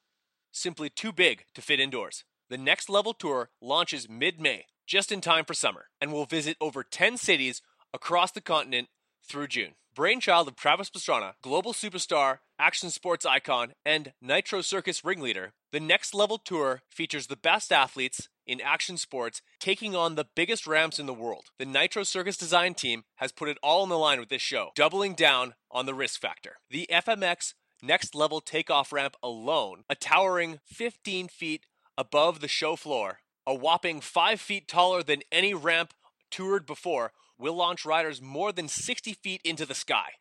[0.52, 2.26] simply too big to fit indoors.
[2.50, 6.58] The Next Level Tour launches mid May, just in time for summer, and will visit
[6.60, 7.62] over 10 cities
[7.94, 8.90] across the continent
[9.26, 9.76] through June.
[9.98, 16.14] Brainchild of Travis Pastrana, global superstar, action sports icon, and Nitro Circus ringleader, the Next
[16.14, 21.08] Level Tour features the best athletes in action sports taking on the biggest ramps in
[21.08, 21.46] the world.
[21.58, 24.70] The Nitro Circus design team has put it all on the line with this show,
[24.76, 26.58] doubling down on the risk factor.
[26.70, 31.66] The FMX Next Level takeoff ramp alone, a towering 15 feet
[31.98, 35.96] above the show floor, a whopping 5 feet taller than any ramp
[36.30, 40.12] toured before, will launch riders more than 60 feet into the sky.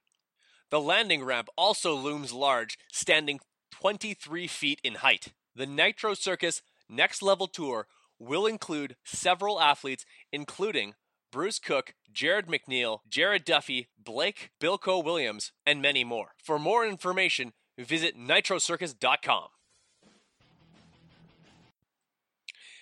[0.70, 3.40] The landing ramp also looms large, standing
[3.72, 5.32] 23 feet in height.
[5.54, 7.86] The Nitro Circus Next Level Tour
[8.18, 10.94] will include several athletes, including
[11.30, 16.32] Bruce Cook, Jarryd McNeil, Jared Duffy, Blake Bilko Williams, and many more.
[16.42, 19.48] For more information, visit nitrocircus.com.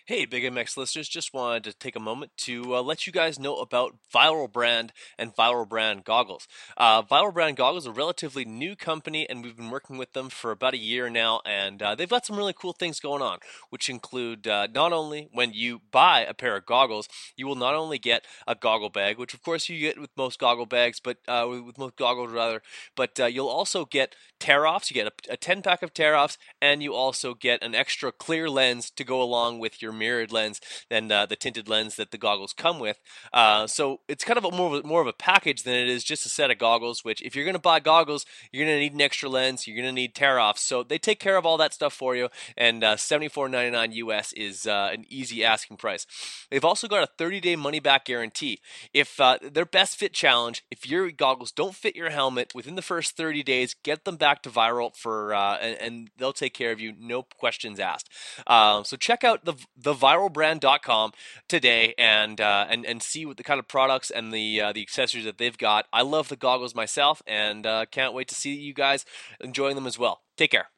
[0.06, 3.38] Hey, Big MX listeners, just wanted to take a moment to uh, let you guys
[3.38, 6.46] know about Viral Brand and Viral Brand Goggles.
[6.76, 10.28] Uh, Viral Brand Goggles is a relatively new company, and we've been working with them
[10.28, 13.38] for about a year now, and uh, they've got some really cool things going on,
[13.70, 17.74] which include uh, not only when you buy a pair of goggles, you will not
[17.74, 21.16] only get a goggle bag, which of course you get with most goggle bags, but
[21.26, 22.60] uh, with most goggles rather,
[22.94, 24.90] but uh, you'll also get tear offs.
[24.90, 28.12] You get a, a 10 pack of tear offs, and you also get an extra
[28.12, 32.10] clear lens to go along with your mirrored lens than uh, the tinted lens that
[32.10, 32.98] the goggles come with.
[33.32, 35.88] Uh, so it's kind of a more, of a, more of a package than it
[35.88, 38.76] is just a set of goggles, which if you're going to buy goggles, you're going
[38.76, 40.62] to need an extra lens, you're going to need tear offs.
[40.62, 44.66] So they take care of all that stuff for you, and uh, $74.99 US is
[44.66, 46.06] uh, an easy asking price.
[46.50, 48.60] They've also got a 30 day money back guarantee.
[48.92, 52.82] If uh, their best fit challenge, if your goggles don't fit your helmet within the
[52.82, 56.70] first 30 days, get them back to Viral for, uh, and, and, they'll take care
[56.70, 58.08] of you, no questions asked.
[58.46, 59.54] Uh, so check out the
[59.84, 61.12] theviralbrand.com
[61.48, 64.82] today and uh, and and see what the kind of products and the uh, the
[64.82, 65.86] accessories that they've got.
[65.92, 69.04] I love the goggles myself, and uh, can't wait to see you guys
[69.40, 70.22] enjoying them as well.
[70.36, 70.68] Take care.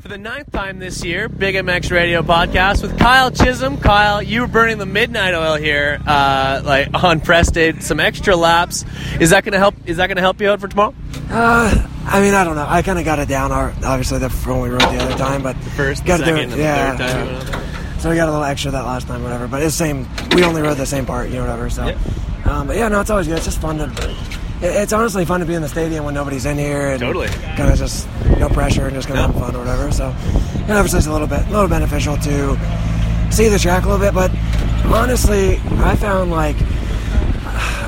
[0.00, 3.78] For the ninth time this year, Big MX Radio podcast with Kyle Chisholm.
[3.78, 8.36] Kyle, you were burning the midnight oil here, uh, like on press day, some extra
[8.36, 8.84] laps.
[9.20, 9.74] Is that going to help?
[9.86, 10.94] Is that going to help you out for tomorrow?
[11.30, 12.66] Uh, I mean, I don't know.
[12.68, 13.52] I kind of got it down.
[13.52, 16.50] Obviously, the when we rode the other time, but the first, got to do second,
[16.50, 16.52] it.
[16.52, 17.75] and the Yeah,
[18.08, 18.16] third time you yeah.
[18.16, 19.48] So we got a little extra that last time, whatever.
[19.48, 20.06] But it's the same.
[20.34, 21.70] We only rode the same part, you know, whatever.
[21.70, 21.96] So,
[22.44, 23.36] um, but yeah, no, it's always good.
[23.36, 23.84] It's just fun to.
[23.84, 24.16] it-
[24.62, 27.28] It's honestly fun to be in the stadium when nobody's in here and Totally.
[27.28, 29.90] kind of just no pressure and just kind of having fun or whatever.
[29.92, 32.58] So, it obviously it's a little bit, a little beneficial to
[33.30, 34.14] see the track a little bit.
[34.14, 34.30] But
[34.86, 36.56] honestly, I found like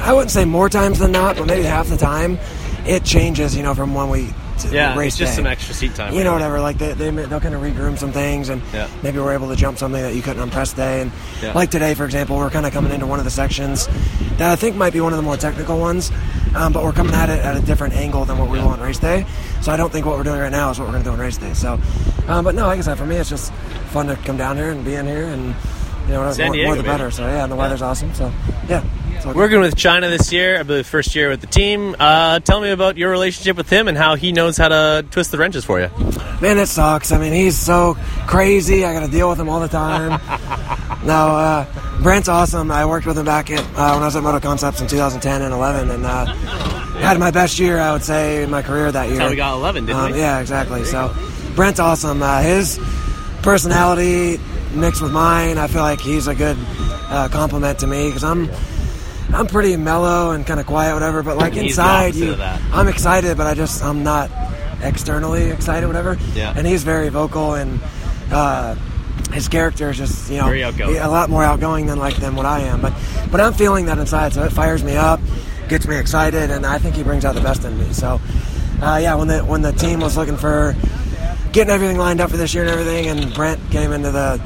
[0.05, 2.39] I wouldn't say more times than not, but maybe half the time
[2.87, 3.57] it changes.
[3.57, 5.37] You know, from one week to Yeah, race it's just day.
[5.37, 6.15] some extra seat time.
[6.15, 6.61] You know, whatever.
[6.61, 8.89] Like they, they they'll kind of regroom some things, and Yeah.
[9.03, 11.03] maybe we're able to jump something that you couldn't on press day.
[11.03, 11.53] And Yeah.
[11.53, 13.89] like today, for example, we're kind of coming into one of the sections
[14.39, 16.11] that I think might be one of the more technical ones,
[16.55, 18.81] um, but we're coming at it at a different angle than what we will on
[18.81, 19.27] race day.
[19.61, 21.15] So I don't think what we're doing right now is what we're going to do
[21.15, 21.53] on race day.
[21.55, 21.79] So,
[22.29, 23.53] um, but no, like I said, for me, it's just
[23.91, 25.55] fun to come down here and be in here, and
[26.07, 27.11] you know, San more, Diego, more the better.
[27.11, 28.15] So yeah, and the weather's awesome.
[28.15, 28.33] So
[28.69, 28.83] yeah.
[29.27, 31.95] Working with China this year, I believe first year with the team.
[31.99, 35.33] Uh, tell me about your relationship with him and how he knows how to twist
[35.33, 35.89] the wrenches for you.
[36.41, 37.13] Man, it sucks.
[37.13, 38.85] I mean, he's so crazy.
[38.85, 40.11] I got to deal with him all the time.
[41.05, 42.71] no, uh, Brent's awesome.
[42.71, 45.43] I worked with him back at uh, when I was at Moto Concepts in 2010
[45.43, 46.27] and 11, and uh,
[47.01, 49.21] had my best year, I would say, in my career that year.
[49.21, 50.19] how we got 11, didn't um, we?
[50.19, 50.85] Yeah, exactly.
[50.85, 51.15] So,
[51.57, 52.23] Brent's awesome.
[52.23, 52.79] Uh, his
[53.43, 54.39] personality
[54.75, 56.57] mixed with mine, I feel like he's a good
[57.09, 58.49] uh, compliment to me because I'm.
[59.33, 61.23] I'm pretty mellow and kind of quiet, whatever.
[61.23, 62.35] But like He's inside, you.
[62.73, 64.31] I'm excited, but I just I'm not
[64.83, 66.17] externally excited, whatever.
[66.35, 66.55] Yeah.
[66.57, 67.81] And he's very vocal, and
[68.31, 68.75] uh,
[69.33, 72.61] his character is just you know a lot more outgoing than like than what I
[72.61, 72.81] am.
[72.81, 72.95] But
[73.31, 75.21] but I'm feeling that inside, so it fires me up,
[75.69, 77.93] gets me excited, and I think he brings out the best in me.
[77.93, 78.21] So
[78.81, 80.75] uh, yeah, when the when the team was looking for
[81.53, 84.41] getting everything lined up for this year and everything, and Brent came into the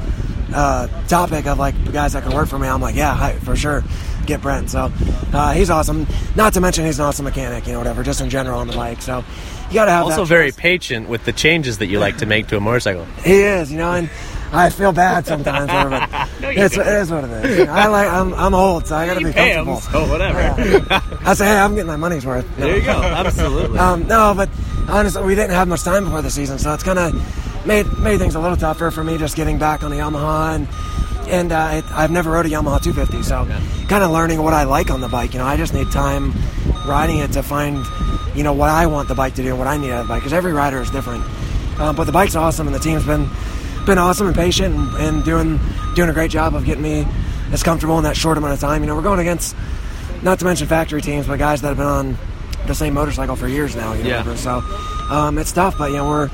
[0.53, 3.55] uh, topic of like guys that can work for me, I'm like, yeah, hi, for
[3.55, 3.83] sure,
[4.25, 4.69] get Brent.
[4.69, 4.91] So
[5.33, 6.07] uh, he's awesome.
[6.35, 8.73] Not to mention he's an awesome mechanic, you know, whatever, just in general on the
[8.73, 9.01] bike.
[9.01, 9.23] So
[9.69, 12.47] you got to have Also very patient with the changes that you like to make
[12.47, 13.05] to a motorcycle.
[13.23, 14.09] he is, you know, and
[14.51, 17.09] I feel bad sometimes, but No, it's, it don't.
[17.09, 17.59] what it is.
[17.59, 19.77] You know, I like, I'm, I'm old, so I got to be comfortable.
[19.77, 20.39] so whatever.
[21.25, 22.45] I say, hey, I'm getting my money's worth.
[22.57, 22.91] There you go.
[23.01, 23.79] Absolutely.
[23.79, 24.49] Um, no, but
[24.87, 28.19] honestly, we didn't have much time before the season, so it's kind of made made
[28.19, 30.67] things a little tougher for me just getting back on the Yamaha and.
[31.27, 33.45] And uh, it, I've never rode a Yamaha 250, so
[33.87, 35.33] kind of learning what I like on the bike.
[35.33, 36.33] You know, I just need time
[36.85, 37.85] riding it to find,
[38.35, 40.07] you know, what I want the bike to do and what I need out of
[40.07, 40.21] the bike.
[40.21, 41.23] Because every rider is different.
[41.79, 43.27] Um, but the bike's awesome, and the team's been
[43.85, 45.59] been awesome and patient and, and doing
[45.95, 47.05] doing a great job of getting me
[47.51, 48.81] as comfortable in that short amount of time.
[48.81, 49.55] You know, we're going against
[50.21, 52.17] not to mention factory teams, but guys that have been on
[52.67, 53.93] the same motorcycle for years now.
[53.93, 54.17] You know, Yeah.
[54.19, 54.37] whatever.
[54.37, 54.63] so
[55.09, 56.29] um, it's tough, but you know we're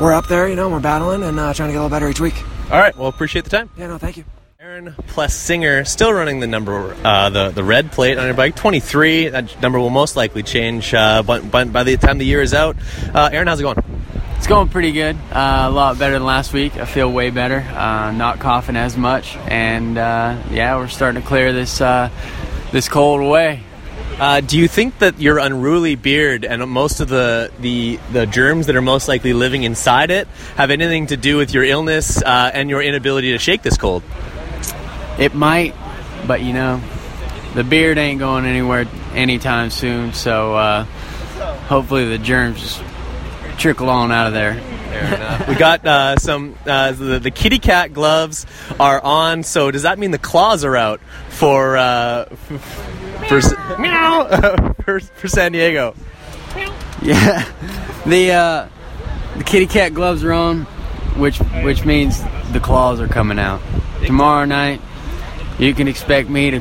[0.00, 0.48] we're up there.
[0.48, 2.34] You know, we're battling and uh, trying to get a little better each week.
[2.70, 2.96] All right.
[2.96, 3.68] Well, appreciate the time.
[3.76, 4.24] Yeah, no, thank you.
[4.60, 9.30] Aaron Plessinger still running the number, uh, the the red plate on your bike, 23.
[9.30, 12.52] That number will most likely change uh, by, by, by the time the year is
[12.52, 12.76] out.
[13.14, 13.82] Uh, Aaron, how's it going?
[14.36, 15.16] It's going pretty good.
[15.32, 16.76] Uh, a lot better than last week.
[16.76, 17.60] I feel way better.
[17.60, 22.10] Uh, not coughing as much, and uh, yeah, we're starting to clear this uh,
[22.70, 23.62] this cold away.
[24.20, 28.66] Uh, do you think that your unruly beard and most of the, the the germs
[28.66, 32.50] that are most likely living inside it have anything to do with your illness uh,
[32.52, 34.02] and your inability to shake this cold?
[35.18, 35.74] It might,
[36.26, 36.82] but you know,
[37.54, 40.12] the beard ain't going anywhere anytime soon.
[40.12, 40.84] So uh,
[41.68, 42.82] hopefully the germs just
[43.56, 44.52] trickle on out of there.
[45.48, 48.44] we got uh, some uh, the, the kitty cat gloves
[48.78, 49.44] are on.
[49.44, 52.26] So does that mean the claws are out for uh,
[53.30, 55.94] for meow for, for San Diego?
[57.00, 57.48] Yeah,
[58.04, 58.68] the uh,
[59.38, 60.62] the kitty cat gloves are on,
[61.16, 62.20] which which means
[62.52, 63.62] the claws are coming out.
[64.04, 64.80] Tomorrow night,
[65.58, 66.60] you can expect me to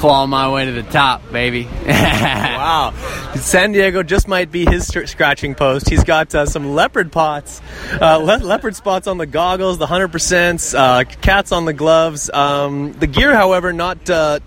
[0.00, 1.64] claw my way to the top, baby.
[1.86, 2.94] wow,
[3.34, 5.90] San Diego just might be his scratching post.
[5.90, 7.60] He's got uh, some leopard pots,
[8.00, 12.30] uh, le- leopard spots on the goggles, the hundred percent, uh, cats on the gloves.
[12.30, 14.38] Um, the gear, however, not uh,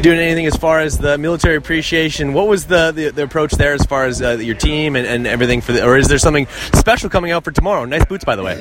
[0.00, 2.32] doing anything as far as the military appreciation.
[2.32, 5.28] What was the, the, the approach there as far as uh, your team and, and
[5.28, 7.84] everything for the, or is there something special coming out for tomorrow?
[7.84, 8.60] Nice boots, by the way.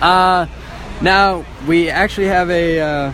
[0.00, 0.46] Uh,
[1.02, 3.12] now we actually have a uh,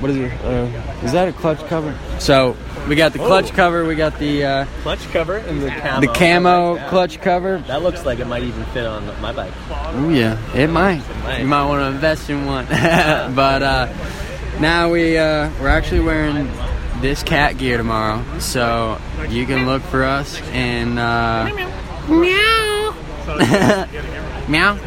[0.00, 0.32] what is it?
[0.44, 0.66] Uh,
[1.04, 1.96] is that a clutch cover?
[2.18, 2.56] So
[2.88, 3.54] we got the clutch Oh.
[3.56, 3.84] cover.
[3.84, 6.00] We got the uh, Clutch cover and the camo.
[6.00, 7.58] the camo like clutch cover.
[7.66, 9.52] That looks like it might even fit on my bike.
[9.70, 11.02] Oh yeah, it might.
[11.22, 11.38] might.
[11.40, 12.66] You might want to invest in one.
[12.70, 13.92] but uh,
[14.60, 16.50] now we uh, we're actually wearing
[17.00, 21.48] this cat gear tomorrow, so you can look for us and uh,
[22.08, 22.94] meow
[24.48, 24.78] meow.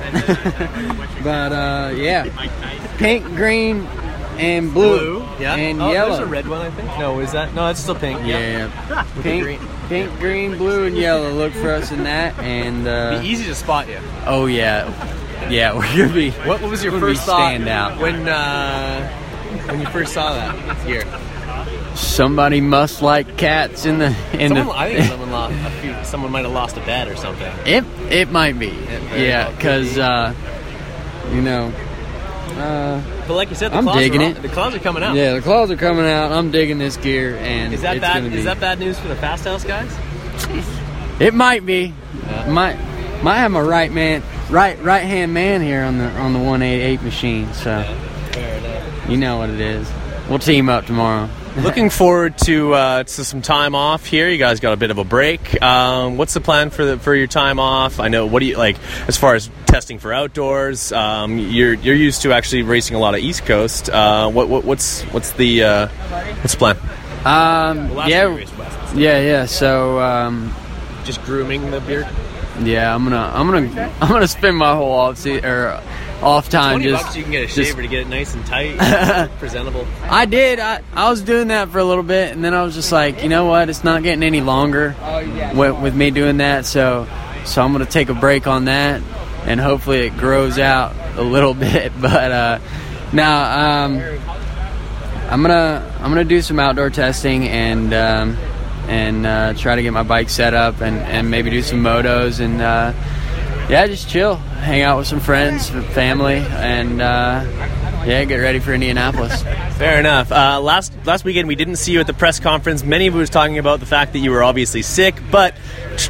[1.24, 2.26] but uh, yeah,
[2.98, 3.86] pink, green,
[4.38, 5.56] and blue, Yeah.
[5.56, 6.16] and oh, yellow.
[6.18, 6.88] There's a red one, I think.
[7.00, 7.54] No, is that?
[7.54, 8.20] No, that's still pink.
[8.26, 8.68] Yeah,
[9.16, 9.60] the pink, green.
[9.90, 11.32] pink, green, blue, and yellow.
[11.32, 14.00] Look for us in that, and uh, Be easy to spot you.
[14.26, 14.90] oh yeah,
[15.50, 16.32] yeah, we're gonna be.
[16.32, 18.00] What, what was your we're gonna be first thought stand out.
[18.00, 19.10] when uh,
[19.68, 21.04] when you first saw that gear?
[21.96, 24.74] Somebody must like cats in the in Someone, the.
[24.74, 25.96] I think someone lost a few.
[26.04, 27.52] Someone might have lost a bet or something.
[27.66, 30.34] it it might be, very yeah, because uh,
[31.32, 31.72] you know.
[32.58, 34.42] Uh, But like you said, the I'm claws digging are, it.
[34.42, 35.16] The claws are coming out.
[35.16, 36.32] Yeah, the claws are coming out.
[36.32, 38.24] I'm digging this gear, and Is that bad?
[38.30, 38.38] be.
[38.38, 39.92] Is that bad news for the Fasthouse guys?
[41.20, 41.94] It might be.
[42.48, 42.78] Might
[43.24, 47.02] might have my right man, right right hand man here on the on the 188
[47.02, 47.52] machine.
[47.54, 47.84] So
[49.10, 49.90] you know what it is.
[50.30, 51.30] We'll team up tomorrow.
[51.58, 54.28] Looking forward to uh, to some time off here.
[54.28, 55.62] You guys got a bit of a break.
[55.62, 58.00] Um, what's the plan for the, for your time off?
[58.02, 58.26] I know.
[58.26, 58.76] What do you like
[59.08, 60.92] as far as testing for outdoors?
[60.92, 63.90] Um, you're you're used to actually racing a lot of East Coast.
[63.90, 65.88] Uh, what, what what's what's the uh,
[66.42, 66.78] what's the plan?
[67.24, 68.96] Um, last yeah, time you raced West.
[68.98, 69.46] yeah, yeah.
[69.46, 70.54] So um,
[71.06, 72.06] Just grooming the beard.
[72.64, 75.82] yeah, I'm gonna I'm gonna I'm gonna spend my whole off se- or
[76.22, 77.04] off time Twenty just.
[77.04, 79.86] bucks, you can get a just- shaver to get it nice and tight, presentable.
[80.04, 80.60] I did.
[80.60, 83.22] I, I was doing that for a little bit, and then I was just like,
[83.24, 83.70] you know what?
[83.70, 84.96] It's not getting any longer
[85.56, 86.66] with, with me doing that.
[86.66, 87.08] So,
[87.46, 89.02] so I'm gonna take a break on that,
[89.46, 91.92] and hopefully it grows out a little bit.
[92.00, 92.60] But uh,
[93.14, 94.02] now um,
[95.30, 98.38] I'm gonna I'm gonna do some outdoor testing and um,
[98.88, 102.40] and uh, try to get my bike set up and, and maybe do some motos
[102.40, 102.94] and uh,
[103.70, 107.44] yeah, just chill, hang out with some friends, family, and uh,
[108.06, 109.42] yeah, get ready for Indianapolis.
[109.78, 110.32] Fair enough.
[110.32, 112.84] Uh, last last weekend we didn't see you at the press conference.
[112.84, 115.56] Many of you was talking about the fact that you were obviously sick, but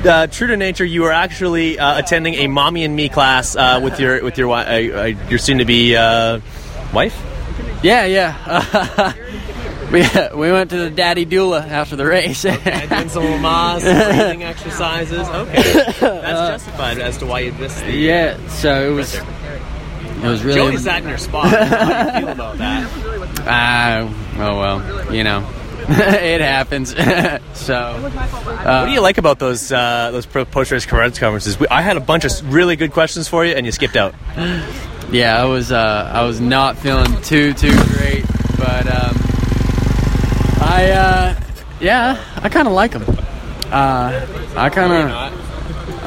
[0.03, 3.79] uh, true to nature, you were actually uh, attending a mommy and me class uh,
[3.81, 6.41] with your with your uh, uh, your soon to be uh,
[6.93, 7.17] wife.
[7.81, 9.13] Yeah, yeah.
[9.91, 10.03] we
[10.35, 12.41] we went to the daddy doula after the race.
[12.41, 12.57] Doing
[13.09, 15.27] some Lamaze, breathing exercises.
[15.27, 17.91] Okay, that's justified as to why you missed the.
[17.91, 19.23] yeah, so it was it
[20.23, 21.49] was really Joey sat in your spot.
[21.49, 22.89] How do you feel about that?
[23.47, 25.47] Ah, oh well, you know,
[25.87, 26.89] it happens.
[27.53, 31.59] so, uh, what do you like about those uh, those post race conferences?
[31.59, 34.15] We, I had a bunch of really good questions for you, and you skipped out.
[35.11, 38.25] yeah, I was uh, I was not feeling too too great,
[38.57, 39.34] but um,
[40.67, 41.39] I uh,
[41.79, 43.03] yeah, I kind of like them.
[43.71, 45.41] Uh, I kind of.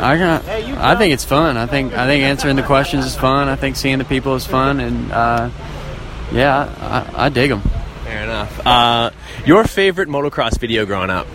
[0.00, 1.56] I kind I think it's fun.
[1.56, 3.48] I think I think answering the questions is fun.
[3.48, 5.50] I think seeing the people is fun, and uh,
[6.32, 7.60] yeah, I, I dig them.
[8.04, 8.66] Fair enough.
[8.66, 9.10] Uh,
[9.44, 11.26] your favorite motocross video growing up?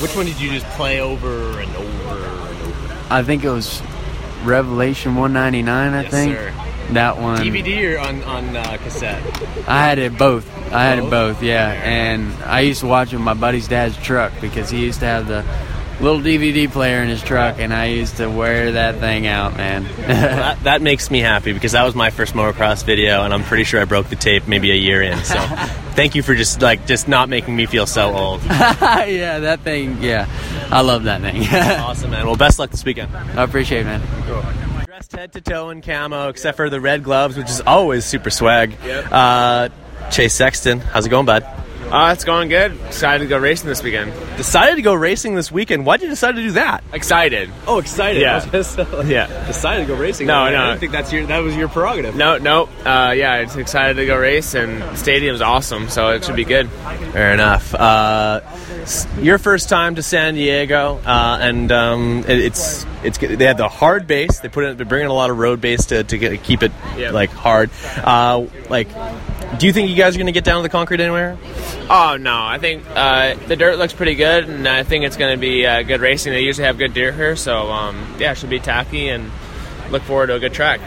[0.00, 2.96] Which one did you just play over and over and over?
[3.10, 3.82] I think it was
[4.44, 5.92] Revelation 199.
[5.94, 6.52] I Yes, think sir.
[6.94, 7.38] That one.
[7.38, 9.22] DVD or on on uh, cassette?
[9.68, 10.48] I had it both.
[10.72, 11.42] I had it Both?
[11.42, 15.00] Yeah, and I used to watch it with my buddy's dad's truck because he used
[15.00, 15.44] to have the
[16.00, 19.84] little DVD player in his truck, and I used to wear that thing out, man.
[19.84, 23.42] Well, that, that makes me happy because that was my first motocross video, and I'm
[23.42, 25.18] pretty sure I broke the tape maybe a year in.
[25.24, 25.34] So,
[25.94, 28.42] thank you for just like just not making me feel so old.
[28.44, 30.02] yeah, that thing.
[30.02, 30.28] Yeah,
[30.70, 31.46] I love that thing.
[31.80, 32.26] awesome, man.
[32.26, 33.14] Well, best luck this weekend.
[33.16, 34.57] I appreciate it, man.
[34.98, 38.30] Dressed head to toe in camo, except for the red gloves, which is always super
[38.30, 38.74] swag.
[39.12, 39.68] Uh,
[40.10, 41.44] Chase Sexton, how's it going, bud?
[41.90, 42.78] Uh, it's going good.
[42.86, 44.12] Excited to go racing this weekend.
[44.36, 45.86] Decided to go racing this weekend.
[45.86, 46.84] Why'd you decide to do that?
[46.92, 47.50] Excited.
[47.66, 48.20] Oh, excited!
[48.20, 48.40] Yeah.
[48.52, 49.26] Just, like, Yeah.
[49.46, 50.26] Decided to go racing.
[50.26, 50.66] No, I no.
[50.66, 52.14] didn't think that's your that was your prerogative.
[52.14, 52.64] No, no.
[52.84, 56.44] Uh, yeah, it's excited to go race, and the stadium's awesome, so it should be
[56.44, 56.68] good.
[56.70, 57.74] Fair enough.
[57.74, 58.40] Uh,
[59.20, 63.68] your first time to San Diego, uh, and um, it, it's it's they have the
[63.68, 64.40] hard base.
[64.40, 64.76] They put it.
[64.76, 67.10] They're bringing a lot of road base to, to get, keep it Yeah.
[67.12, 67.70] like hard.
[67.96, 68.88] Uh, like,
[69.56, 71.38] do you think you guys are going to get down to the concrete anywhere?
[71.88, 75.34] Oh no, I think uh, the dirt looks pretty good, and I think it's going
[75.34, 76.32] to be uh, good racing.
[76.32, 79.30] They usually have good deer here, so um, yeah, it should be tacky, and
[79.90, 80.80] look forward to a good track.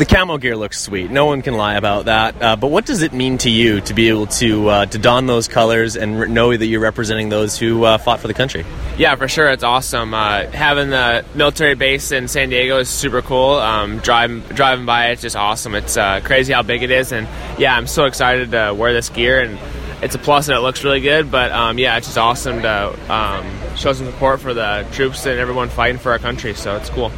[0.00, 1.10] The camo gear looks sweet.
[1.10, 2.42] No one can lie about that.
[2.42, 5.26] Uh, but what does it mean to you to be able to uh, to don
[5.26, 8.64] those colors and re- know that you're representing those who uh, fought for the country?
[8.96, 10.14] Yeah, for sure, it's awesome.
[10.14, 13.56] Uh, having the military base in San Diego is super cool.
[13.56, 15.74] Um, driving driving by, it's just awesome.
[15.74, 17.28] It's uh, crazy how big it is, and
[17.58, 19.58] yeah, I'm so excited to wear this gear and
[20.02, 21.30] it's a and it looks really good.
[21.30, 25.38] But um, yeah, it's just awesome to um, show some support for the troops and
[25.38, 26.54] everyone fighting for our country.
[26.54, 27.12] So it's cool.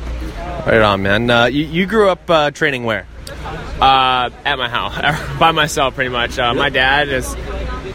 [0.66, 1.28] Right on, man.
[1.28, 3.06] Uh, you, you grew up uh, training where?
[3.80, 6.38] Uh, at my house, by myself, pretty much.
[6.38, 7.26] Uh, my dad is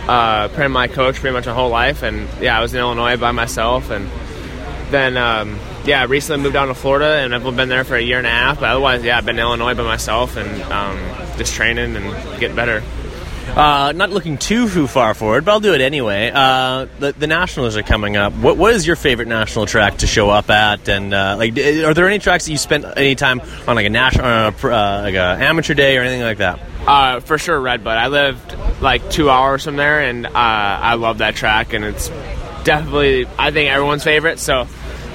[0.08, 3.16] uh, pretty my coach pretty much my whole life, and yeah, I was in Illinois
[3.16, 4.10] by myself, and
[4.92, 8.02] then um, yeah, I recently moved down to Florida, and I've been there for a
[8.02, 8.60] year and a half.
[8.60, 10.98] But otherwise, yeah, I've been in Illinois by myself and um,
[11.38, 12.84] just training and getting better.
[13.56, 16.32] Uh, not looking too too far forward, but I'll do it anyway.
[16.34, 18.34] Uh, the, the nationals are coming up.
[18.34, 20.88] What what is your favorite national track to show up at?
[20.88, 23.90] And uh, like, are there any tracks that you spent any time on, like a
[23.90, 26.60] national, uh, uh, like a amateur day or anything like that?
[26.86, 27.98] Uh, for sure, Redbud.
[27.98, 32.10] I lived like two hours from there, and uh, I love that track, and it's
[32.64, 34.40] definitely I think everyone's favorite.
[34.40, 34.68] So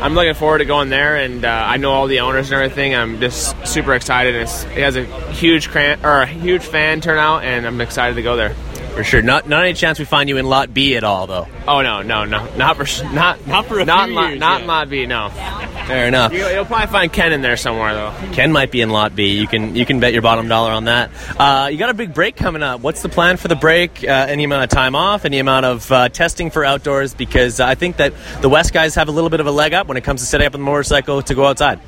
[0.02, 2.92] I'm looking forward to going there, and uh, I know all the owners and everything.
[2.92, 4.34] I'm just super excited.
[4.34, 8.22] It's, it has a huge cran- or a huge fan turnout, and I'm excited to
[8.22, 8.56] go there.
[8.94, 9.22] For sure.
[9.22, 11.48] Not not any chance we find you in Lot B at all, though.
[11.66, 14.52] Oh no, no, no, not for not not for a not few lot, years not
[14.52, 14.60] yet.
[14.60, 15.06] in lot B.
[15.06, 16.32] No, Fair enough.
[16.32, 18.14] you, you'll probably find Ken in there somewhere though.
[18.32, 19.38] Ken might be in Lot B.
[19.38, 21.10] You can you can bet your bottom dollar on that.
[21.38, 22.80] Uh, you got a big break coming up.
[22.82, 24.04] What's the plan for the break?
[24.04, 25.24] Uh, any amount of time off?
[25.24, 27.14] Any amount of uh, testing for outdoors?
[27.14, 28.12] Because I think that
[28.42, 30.26] the West guys have a little bit of a leg up when it comes to
[30.26, 31.80] setting up a motorcycle to go outside.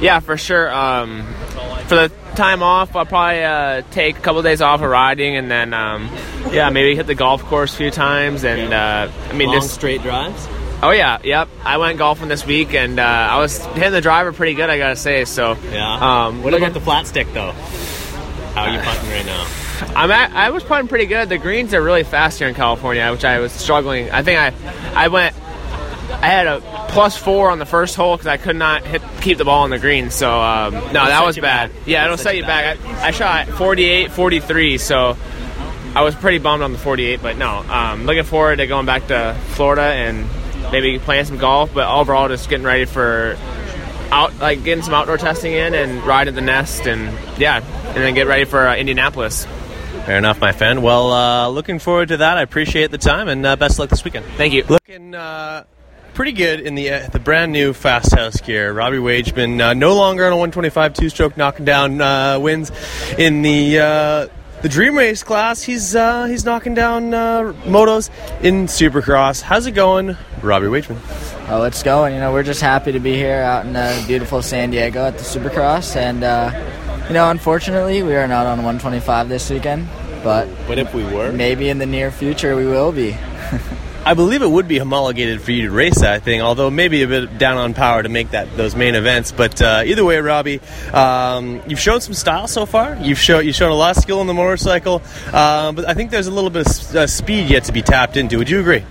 [0.00, 0.72] Yeah, for sure.
[0.72, 1.26] Um,
[1.86, 5.36] for the time off, I'll probably uh, take a couple of days off of riding,
[5.36, 6.08] and then um,
[6.50, 8.44] yeah, maybe hit the golf course a few times.
[8.44, 10.48] And uh, I mean, Long just straight drives.
[10.82, 11.48] Oh yeah, yep.
[11.62, 14.70] I went golfing this week, and uh, I was hitting the driver pretty good.
[14.70, 15.24] I gotta say.
[15.26, 16.26] So Yeah.
[16.26, 17.52] Um, what about the flat stick though?
[18.54, 19.46] How are you putting right now?
[19.96, 21.28] I'm at, I was putting pretty good.
[21.28, 24.10] The greens are really fast here in California, which I was struggling.
[24.10, 25.34] I think I I went.
[26.10, 29.38] I had a plus four on the first hole because I could not hit keep
[29.38, 30.10] the ball on the green.
[30.10, 31.72] So um, no, that was bad.
[31.72, 31.80] back.
[31.86, 32.78] Yeah, It'll it'll set you you back.
[32.84, 35.16] I, I shot 48, 43, so
[35.94, 37.22] I was pretty bummed on the 48.
[37.22, 40.26] But no, um, looking forward to going back to Florida and
[40.72, 41.72] maybe playing some golf.
[41.72, 43.36] But overall, just getting ready for
[44.10, 48.14] out like getting some outdoor testing in and riding the nest and yeah, and then
[48.14, 49.46] get ready for uh, Indianapolis.
[50.06, 50.82] Fair enough, my friend.
[50.82, 52.38] Well, uh, looking forward to that.
[52.38, 54.24] I appreciate the time and uh, best luck this weekend.
[54.36, 54.64] Thank you.
[54.68, 55.64] Looking uh,
[56.14, 58.72] pretty good in the uh, the brand new Fasthouse gear.
[58.72, 62.70] Robbie Wageman uh, no longer on a 125 two stroke, knocking down uh, wins
[63.18, 63.78] in the.
[63.78, 64.28] Uh,
[64.62, 68.10] the Dream Race class, he's uh, he's knocking down uh, motos
[68.44, 69.40] in Supercross.
[69.40, 70.98] How's it going, Robbie Wageman?
[71.48, 72.12] Oh, it's going.
[72.12, 75.16] You know, we're just happy to be here out in uh, beautiful San Diego at
[75.16, 76.52] the Supercross, and uh,
[77.08, 79.88] you know, unfortunately, we are not on 125 this weekend.
[80.22, 83.16] But but if we were, maybe in the near future we will be.
[84.02, 87.06] I believe it would be homologated for you to race that thing, although maybe a
[87.06, 89.30] bit down on power to make that those main events.
[89.30, 90.60] But uh, either way, Robbie,
[90.92, 92.96] um, you've shown some style so far.
[92.96, 96.10] You've shown you've shown a lot of skill on the motorcycle, uh, but I think
[96.10, 98.38] there's a little bit of uh, speed yet to be tapped into.
[98.38, 98.84] Would you agree?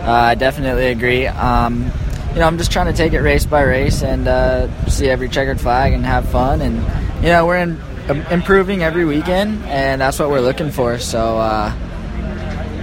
[0.00, 1.26] Uh, I definitely agree.
[1.26, 1.90] Um,
[2.32, 5.28] you know, I'm just trying to take it race by race and uh, see every
[5.28, 6.62] checkered flag and have fun.
[6.62, 6.76] And
[7.22, 10.98] you know, we're in, um, improving every weekend, and that's what we're looking for.
[10.98, 11.74] So.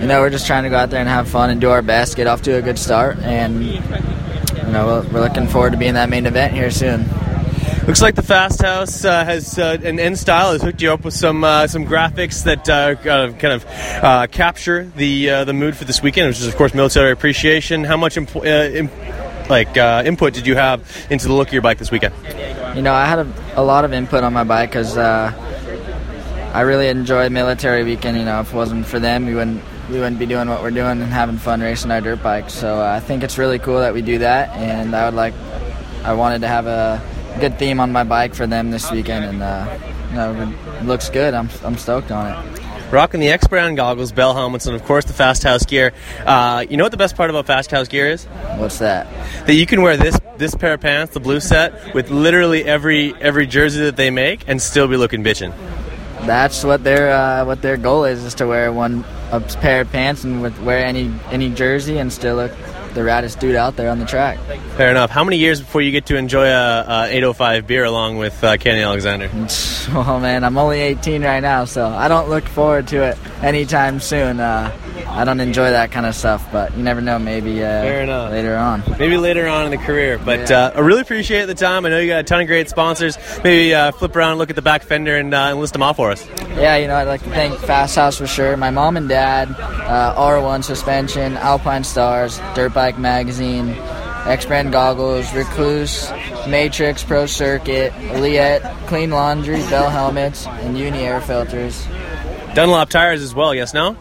[0.01, 1.83] You know, we're just trying to go out there and have fun and do our
[1.83, 3.79] best, get off to a good start, and you
[4.71, 7.01] know, we're, looking forward to being that main event here soon.
[7.85, 11.13] Looks like the Fasthouse uh, has uh, an N style has hooked you up with
[11.13, 13.65] some uh, some graphics that uh, kind of
[14.03, 17.83] uh, capture the uh, the mood for this weekend, which is of course military appreciation.
[17.83, 18.91] How much imp- uh, imp-
[19.51, 22.15] like uh, input did you have into the look of your bike this weekend?
[22.75, 25.31] You know, I had a, a lot of input on my bike because uh,
[26.53, 28.17] I really enjoy military weekend.
[28.17, 30.71] You know, if it wasn't for them, we wouldn't we wouldn't be doing what we're
[30.71, 32.53] doing and having fun racing our dirt bikes.
[32.53, 35.33] So uh, I think it's really cool that we do that, and I would like
[36.03, 37.01] I wanted to have a
[37.39, 39.79] good theme on my bike for them this weekend, and uh,
[40.09, 41.33] you know, it looks good.
[41.33, 42.61] I'm I'm stoked on it.
[42.91, 45.93] Rocking the EKS Brand goggles, bell helmets, and of course the Fasthouse gear.
[46.25, 48.25] Uh, you know what the best part about Fasthouse gear is?
[48.57, 49.07] What's that?
[49.47, 53.13] That you can wear this this pair of pants, the blue set, with literally every
[53.21, 55.53] every jersey that they make, and still be looking bitchin'.
[56.25, 59.91] That's what their uh, what their goal is: is to wear one a pair of
[59.91, 62.51] pants and with, wear any any jersey and still look
[62.93, 64.37] the raddest dude out there on the track.
[64.77, 65.09] Fair enough.
[65.09, 68.57] How many years before you get to enjoy a, a 805 beer along with uh,
[68.57, 69.29] Kenny Alexander?
[69.93, 73.99] Oh man, I'm only 18 right now, so I don't look forward to it anytime
[73.99, 74.39] soon.
[74.39, 74.71] Uh,
[75.07, 77.17] I don't enjoy that kind of stuff, but you never know.
[77.17, 78.31] Maybe uh, Fair enough.
[78.31, 78.83] later on.
[78.99, 80.65] Maybe later on in the career, but Yeah.
[80.67, 81.85] uh, I really appreciate the time.
[81.85, 83.17] I know you got a ton of great sponsors.
[83.43, 85.81] Maybe uh, flip around, and look at the back fender, and, uh, and list them
[85.81, 86.25] off for us.
[86.55, 88.55] Yeah, you know, I'd like to thank Fasthouse for sure.
[88.57, 93.75] My mom and dad, uh, R1 Suspension, Alpinestars, Dirt Bike Magazine,
[94.25, 96.11] EKS Brand Goggles, Rekluse,
[96.47, 101.87] Matrix Pro Circuit, Liette, Clean Laundry, Bell Helmets, and Uni Air Filters.
[102.53, 103.53] Dunlop tires as well.
[103.55, 103.95] Yes, no.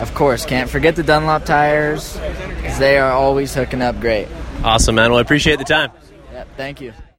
[0.00, 2.16] of course, can't forget the Dunlop tires
[2.56, 4.28] because they are always hooking up great.
[4.64, 5.10] Awesome, man.
[5.10, 5.90] Well, I appreciate the time.
[6.32, 6.92] Yep, thank you.